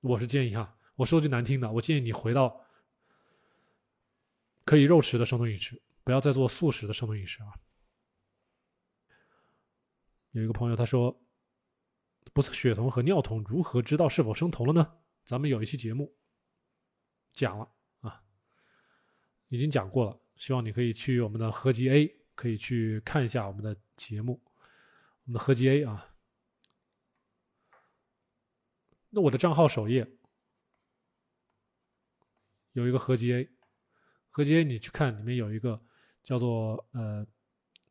[0.00, 2.64] 我是建议哈，我说句难听的，我建议你回到
[4.64, 7.52] 可以肉食的生酮饮食，不要再做素食的生酮饮食啊。
[10.32, 11.20] 有一个朋友他说，
[12.32, 14.98] 不测血酮和尿酮如何知道是否生酮了呢？
[15.24, 16.14] 咱们有一期节目
[17.32, 17.68] 讲了
[18.00, 18.22] 啊，
[19.48, 22.23] 已经讲过了，希望你可以去我们的合集 A。
[22.34, 24.42] 可以去看一下我们的节目，
[25.24, 26.14] 我们的合集 A 啊。
[29.10, 30.04] 那我的账号首页
[32.72, 33.48] 有一个合集 A，
[34.30, 35.80] 合集 A 你去看里面有一个
[36.24, 37.24] 叫做呃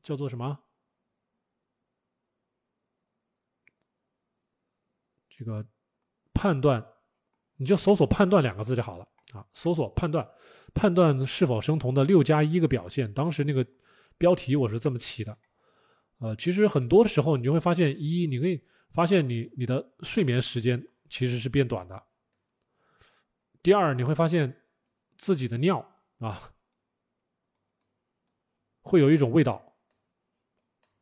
[0.04, 0.60] 叫做什么？
[5.30, 5.66] 这个
[6.34, 6.86] 判断，
[7.56, 9.48] 你就搜索“判断”两个字就好了啊。
[9.54, 10.30] 搜索“判断”，
[10.76, 13.14] 判断是否生酮的六加一个表现。
[13.14, 13.66] 当时那个。
[14.24, 15.38] 标题我是这么起的，
[16.20, 22.02] 呃，其实很多的时候你就会发现，一你可以发现你你的睡眠时间其实是变短的。
[23.62, 24.62] 第二，你会发现
[25.18, 25.86] 自己的尿
[26.20, 26.54] 啊
[28.82, 29.62] 会有一种味道，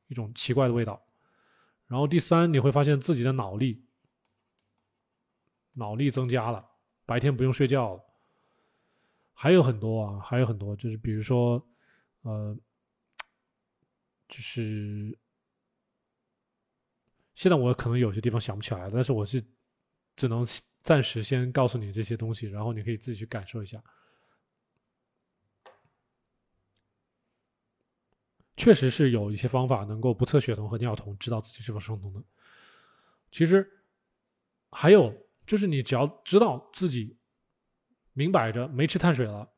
[0.07, 0.99] 一种奇怪的味道。
[1.85, 3.85] 然后第三，你会发现自己的脑力
[5.73, 6.67] 脑力增加了，
[7.05, 8.03] 白天不用睡觉了。
[9.35, 11.63] 还有很多啊，还有很多，就是比如说，
[12.23, 12.57] 呃。
[14.31, 15.15] 就是
[17.35, 19.43] 现在我可能有些地方想不起来，但是我是
[20.15, 20.47] 只能
[20.81, 23.83] 暂时先告诉你这些东西，然后你可以自己去感受一下。
[28.55, 32.23] 确实是有一些方法能够不测血酮和尿酮，知道自己是否生酮的。
[33.31, 33.69] 其实
[34.71, 35.13] 还有
[35.45, 37.17] 就是，你只要知道自己
[38.13, 39.51] 明摆着没吃碳水了，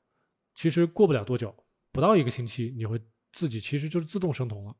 [0.56, 1.56] 其实过不了多久，
[1.92, 3.00] 不到一个星期，你会。
[3.34, 4.76] 自己其实就是自动生酮了，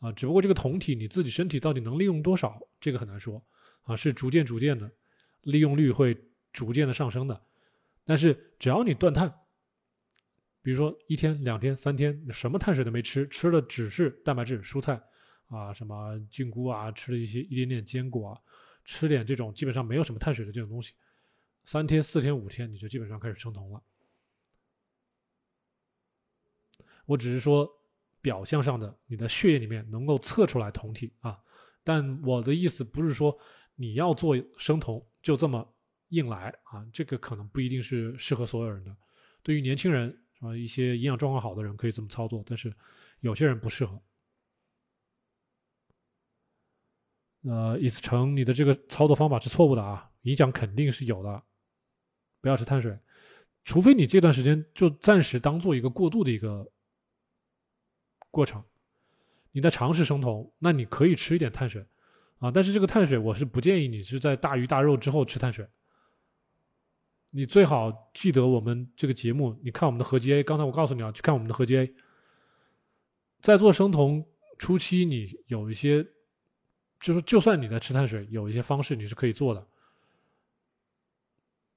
[0.00, 3.42] 啊，只不过这个酮体你自己身体到底能利用多少，这个很难说，
[3.84, 4.90] 啊，是逐渐逐渐的，
[5.42, 6.14] 利用率会
[6.52, 7.46] 逐渐的上升的。
[8.04, 9.32] 但是只要你断碳，
[10.60, 15.00] 比如说一天、两天、三天，什么碳水都没吃，吃的只是蛋白质、蔬菜，
[15.46, 18.40] 啊，什么菌菇啊，吃了一些一点点坚果啊，
[18.84, 20.92] 吃点这种基本上没有什么碳水的这种东西，
[21.64, 23.80] 三天、四天、五天，你就基本上开始生酮了。
[27.06, 27.80] 我只是说。
[28.24, 31.38] 表象上的，你的血液里面能够测出来酮体啊，
[31.82, 33.38] 但我的意思不是说
[33.74, 35.74] 你要做生酮就这么
[36.08, 38.96] 硬来啊，这个可能不一定是适合所有人的。
[39.42, 40.08] 对于年轻人
[40.40, 42.74] 啊，一些营养状况好的人可以这么操作，但是
[43.20, 44.00] 有些人不适合。
[47.42, 51.42] 呃，意思成你的这个操作方法是错误的啊，影响肯定是有的。
[52.40, 52.98] 不要吃碳水，
[53.64, 56.66] 除非你这段时间就暂时当做一个过渡的一个。
[58.34, 58.62] 过程，
[59.52, 61.86] 你在尝试生酮，那你可以吃一点碳水，
[62.40, 65.64] 啊，但是这个碳水我是不建议你是在大鱼大肉之后吃碳水。
[67.30, 71.94] 你最好记得我们这个节目，你看我们的合集 A，刚才我告诉你啊，去看我们的合集 A。
[73.40, 74.26] 在做生酮
[74.58, 76.04] 初期，你有一些，
[76.98, 79.66] 就是就算你在吃碳水，有一些方式你是可以做的，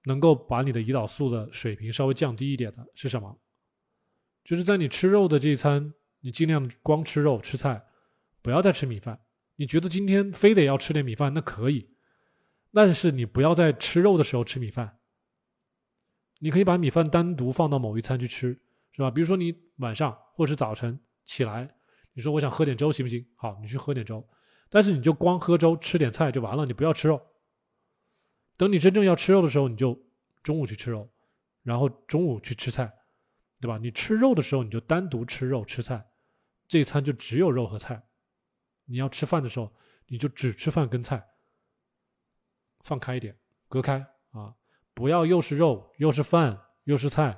[0.06, 3.38] 能够把你的胰岛素的水平稍微降低一点的是什么？
[4.44, 5.94] 就是在你吃肉的这一餐。
[6.22, 7.86] 你尽量光吃肉吃菜，
[8.42, 9.20] 不要再吃米饭。
[9.56, 11.90] 你觉得今天非得要吃点米饭，那可以，
[12.74, 15.00] 但是你不要在吃肉的时候吃米饭。
[16.40, 18.60] 你可以把米饭单独放到某一餐去吃，
[18.92, 19.10] 是吧？
[19.10, 21.68] 比如说你晚上或是早晨起来，
[22.14, 23.26] 你说我想喝点粥，行不行？
[23.36, 24.24] 好，你去喝点粥，
[24.70, 27.20] 但是你就光喝粥吃点菜就完了，你不要吃肉。
[28.56, 30.00] 等你真正要吃肉的时候，你就
[30.44, 31.12] 中午去吃肉，
[31.64, 32.92] 然后中午去吃菜。
[33.60, 33.78] 对吧？
[33.78, 36.10] 你吃肉的时候，你就单独吃肉吃菜，
[36.68, 38.04] 这餐就只有肉和菜。
[38.86, 39.74] 你要吃饭的时候，
[40.08, 41.28] 你就只吃饭跟菜，
[42.82, 43.38] 放开一点，
[43.68, 44.56] 隔开啊，
[44.94, 47.38] 不要又是肉又是饭又是菜，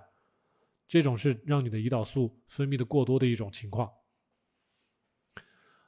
[0.88, 3.92] 这种是让你的胰岛素分泌的过多的一种情况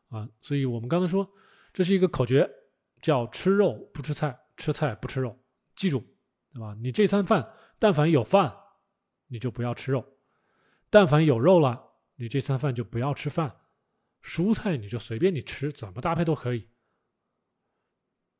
[0.09, 0.27] 啊。
[0.41, 1.29] 所以我们刚才说，
[1.73, 2.49] 这是一个口诀，
[3.01, 5.37] 叫吃肉不吃菜，吃菜不吃肉，
[5.75, 5.99] 记住，
[6.53, 6.75] 对吧？
[6.79, 8.55] 你这餐饭但凡有饭，
[9.27, 10.01] 你就不要吃肉；
[10.91, 11.87] 但凡有肉了。
[12.17, 13.61] 你这餐饭就不要吃饭，
[14.21, 16.69] 蔬菜你就随便你吃，怎么搭配都可以。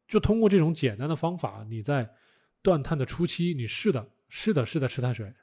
[0.07, 2.13] 就通过这种简单的方法，你在
[2.61, 5.33] 断碳的初期，你是的，是的，是在吃碳水，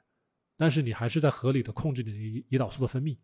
[0.55, 2.11] 但是你还是在合理的控制你
[2.43, 3.17] 胰岛素的分泌。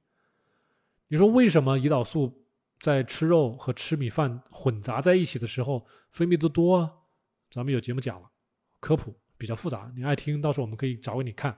[1.07, 2.45] 你说为什么胰岛素
[2.79, 6.91] 在吃肉和吃米饭混杂在一起的时候分泌的多啊？
[7.51, 8.29] 咱们有节目讲了，
[8.81, 11.57] 科普比较复杂，你爱听，到时候我们可以找给你看。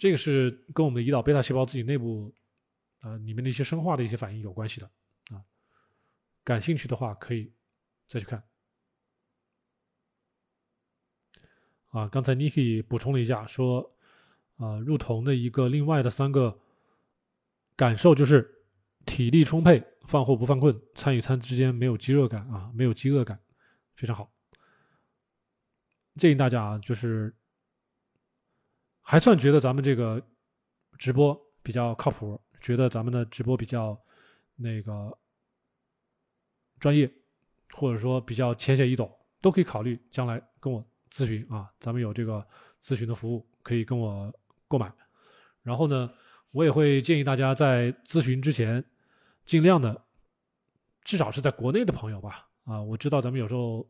[0.00, 2.34] 这个是跟我们的胰岛贝塔细胞自己内部，
[3.02, 4.90] 呃，里面的一些生化的一些反应有关系的
[5.28, 5.44] 啊。
[6.42, 7.52] 感兴趣的话可以
[8.08, 8.42] 再去看。
[11.88, 13.94] 啊，刚才 Niki 补充了一下，说，
[14.56, 16.58] 啊，入酮的一个另外的三个
[17.76, 18.64] 感受就是
[19.04, 23.38] 体力充沛，饭后不犯困，餐与餐之间没有饥饿感啊，没有饥饿感，
[23.96, 24.32] 非常好。
[26.14, 27.36] 建议大家啊，就是。
[29.02, 30.22] 还算觉得咱们这个
[30.98, 33.98] 直播比较靠谱，觉得咱们的直播比较
[34.56, 35.16] 那个
[36.78, 37.10] 专业，
[37.72, 41.70] 或者说比较浅显易懂，都可以考虑将来跟我咨询啊。
[41.80, 42.46] 咱们有这个
[42.82, 44.32] 咨询的服务，可以跟我
[44.68, 44.92] 购买。
[45.62, 46.10] 然后呢，
[46.52, 48.84] 我也会建议大家在咨询之前，
[49.44, 50.04] 尽量的，
[51.02, 52.48] 至少是在国内的朋友吧。
[52.64, 53.88] 啊，我知道咱们有时候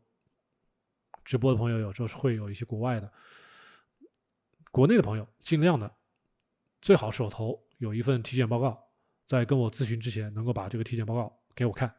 [1.23, 3.11] 直播的朋友有时候是会有一些国外的。
[4.71, 5.93] 国内的朋友尽量的，
[6.81, 8.81] 最好手头有一份体检报告，
[9.27, 11.93] 在跟我咨询之前能够把这个体检报告给我看，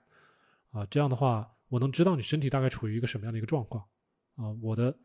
[0.71, 3.85] 啊，这样的话我能知道你身体大概处于一个什么样的一个状况，
[4.37, 4.97] 啊，我的，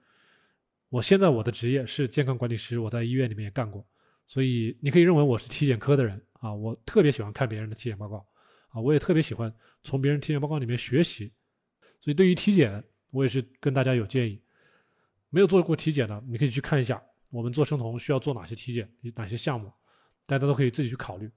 [0.88, 3.86] 我现在我的职业是健康管理师，我在医院里面也干过，
[4.26, 8.26] 所以你可以认为我是体检科的人啊，我特别喜欢看别人的体检报告，
[8.70, 9.54] 啊，我也特别喜欢
[9.84, 11.34] 从别人体检报告里面学习，
[12.00, 14.42] 所以对于体检，我也是跟大家有建议，
[15.30, 17.04] 没有做过体检的，你可以去看一下。
[17.30, 18.90] 我们做生酮需要做哪些体检？
[19.16, 19.72] 哪些项目？
[20.26, 21.30] 大家都可以自己去考虑。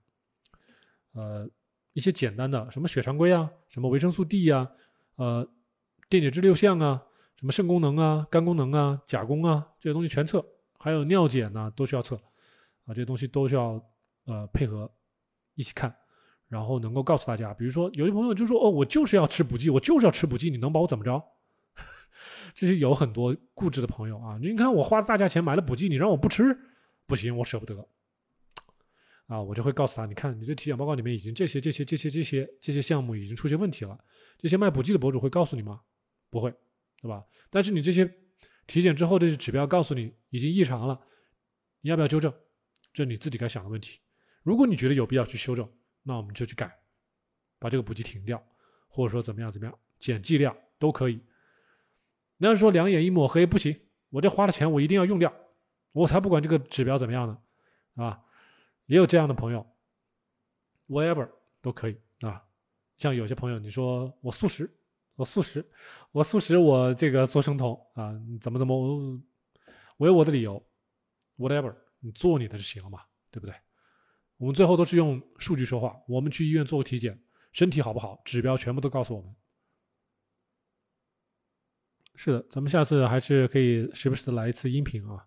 [1.13, 1.49] 呃，
[1.93, 4.71] 一些简单的，什么血常规啊，什么维生素 D 啊，
[5.17, 5.49] 呃，
[6.09, 7.03] 电解质六项啊，
[7.37, 10.45] 什么肾功能啊、肝功能啊、甲功啊，这些东西全测。
[10.79, 12.17] 还有尿检呢，都需要测。
[12.85, 13.81] 啊，这些东西都需要
[14.25, 14.91] 呃配合
[15.55, 15.95] 一起看，
[16.49, 17.53] 然后能够告诉大家。
[17.55, 21.23] 比如说，有些朋友就说：“哦，我就是要吃补剂，我就是要吃补剂，你能把我怎么着？”
[22.61, 24.39] 这些有很多固执的朋友啊！
[24.39, 26.55] 你看，我花大价钱买了补剂，你让我不吃，
[27.07, 27.89] 不行，我舍不得
[29.29, 29.41] 啊！
[29.41, 33.99] 我就会告诉他：，你看，你这体检报告里面已经这些、这些、这些、这些、这些项目已经出现问题了。
[34.37, 35.81] 这些卖补剂的博主会告诉你吗？
[36.29, 36.55] 不会，
[37.01, 37.25] 对吧？
[37.49, 38.05] 但是你这些
[38.67, 41.01] 体检之后这些指标告诉你已经异常了，
[41.81, 42.31] 你要不要纠正？
[42.93, 44.01] 这你自己该想的问题。
[44.43, 45.67] 如果你觉得有必要去修正，
[46.03, 46.71] 那我们就去改，
[47.59, 48.47] 把这个补剂停掉，
[48.87, 51.19] 或者说怎么样怎么样，减剂量都可以。
[52.43, 53.79] 那要说两眼一抹黑不行，
[54.09, 55.31] 我这花了钱我一定要用掉，
[55.93, 57.39] 我才不管这个指标怎么样呢，
[58.03, 58.19] 啊，
[58.87, 59.67] 也有这样的朋友
[60.89, 61.29] ，whatever
[61.61, 62.43] 都可以啊。
[62.97, 64.71] 像有些朋友你说我素食，
[65.17, 65.63] 我素食，
[66.13, 69.21] 我素食，我这个做生酮啊，怎么怎么，
[69.99, 70.67] 我有我的理由
[71.37, 73.55] ，whatever，你做你的就行了嘛，对不对？
[74.39, 77.23] 我们最后都是用数据说话，我们去医院做个体检，
[77.53, 79.37] 身体好不好，指标全部都告诉我们。
[82.15, 85.25] 是的，咱们下次还是可以时不时的来一次音频啊，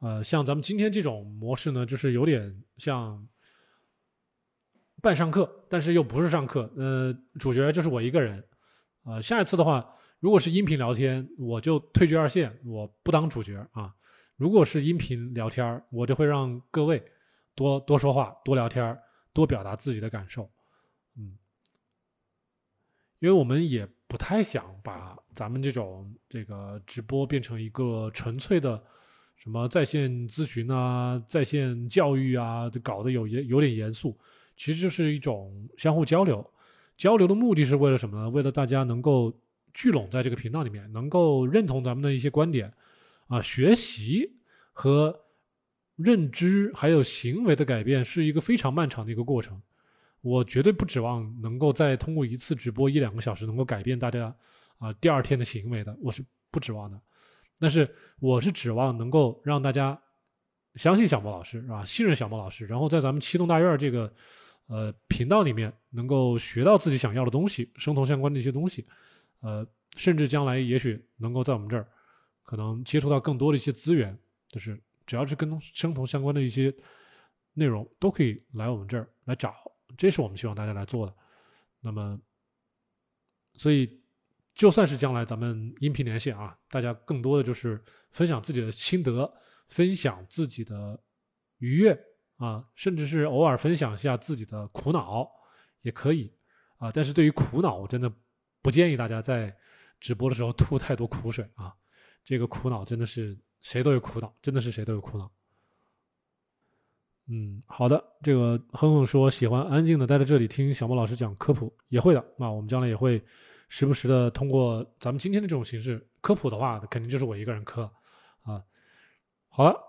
[0.00, 3.26] 呃，像咱们今天这种模式呢，就是有点像
[5.00, 8.44] 半上课，但是又不是上课，呃，主角就是我一个人，
[9.04, 13.94] 啊，下一次的话，如果是音频聊天，我就退居二线，我不当主角啊，
[14.36, 17.02] 如果是音频聊天，我就会让各位
[17.54, 18.98] 多多说话，多聊天，
[19.32, 20.50] 多表达自己的感受，
[21.16, 21.38] 嗯，
[23.20, 23.88] 因为我们也。
[24.10, 28.82] 不太想把咱们这种这个直播变成一个纯粹的
[29.36, 34.18] 什么在线咨询啊、在线教育啊，搞得有严有点严肃。
[34.56, 36.44] 其实就是一种相互交流，
[36.96, 38.28] 交流的目的是为了什么呢？
[38.28, 39.32] 为了大家能够
[39.72, 42.74] 聚拢在这个频道里面，能够认同咱们的一些观点
[43.28, 43.40] 啊。
[43.40, 44.40] 学习
[44.72, 45.20] 和
[45.94, 49.62] 认知还有行为的改变是一个非常漫长的一个过程。
[50.20, 54.34] 我绝对不指望能够再通过一次直播一两个小时能够改变大家
[54.78, 57.00] 啊第二天的行为的，我是不指望的。
[57.58, 57.88] 但是
[58.20, 60.00] 我是指望能够让大家
[60.76, 61.84] 相信小莫老师，是吧？
[61.84, 64.12] 信任小莫老师，然后在咱们七栋大院这个
[64.66, 68.86] 呃频道里面能够学到自己想要的东西，生酮相关的一些东西，
[69.40, 69.66] 呃，
[69.96, 71.86] 甚至将来也许能够在我们这儿
[72.42, 74.16] 可能接触到更多的一些资源，
[74.48, 76.72] 就是只要是跟生酮相关的一些
[77.52, 79.54] 内容，都可以来我们这儿来找，
[80.00, 81.14] 这是我们希望大家来做的。
[81.80, 82.18] 那么，
[83.54, 83.98] 所以。
[84.52, 89.32] 就算是将来咱们音频连线啊，大家更多的就是分享自己的心得，
[89.68, 91.00] 分享自己的
[91.58, 91.98] 愉悦
[92.36, 95.26] 啊，甚至是偶尔分享一下自己的苦恼
[95.80, 96.30] 也可以
[96.76, 96.92] 啊。
[96.92, 98.12] 但是对于苦恼，我真的
[98.60, 99.56] 不建议大家在
[99.98, 101.74] 直播的时候吐太多苦水啊。
[102.22, 105.30] 这个苦恼真的是谁都有苦恼，真的是谁都有苦恼。
[107.30, 112.24] 嗯，好的，这个哼哼说喜欢安静的待在这里听小莫老师讲科普，也会的。
[112.36, 113.22] 那我们将来也会。
[113.72, 117.88] 时不时的通过咱们今天的这种形式科普的话，肯定就是我一个人科，
[118.42, 118.60] 啊，
[119.48, 119.80] 好了，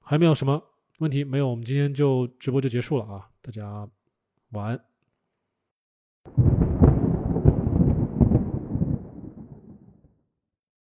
[0.00, 0.58] 还没有什么
[1.00, 3.86] 问题没有，我们今天就直播就结束了啊，大家
[4.52, 6.55] 晚安。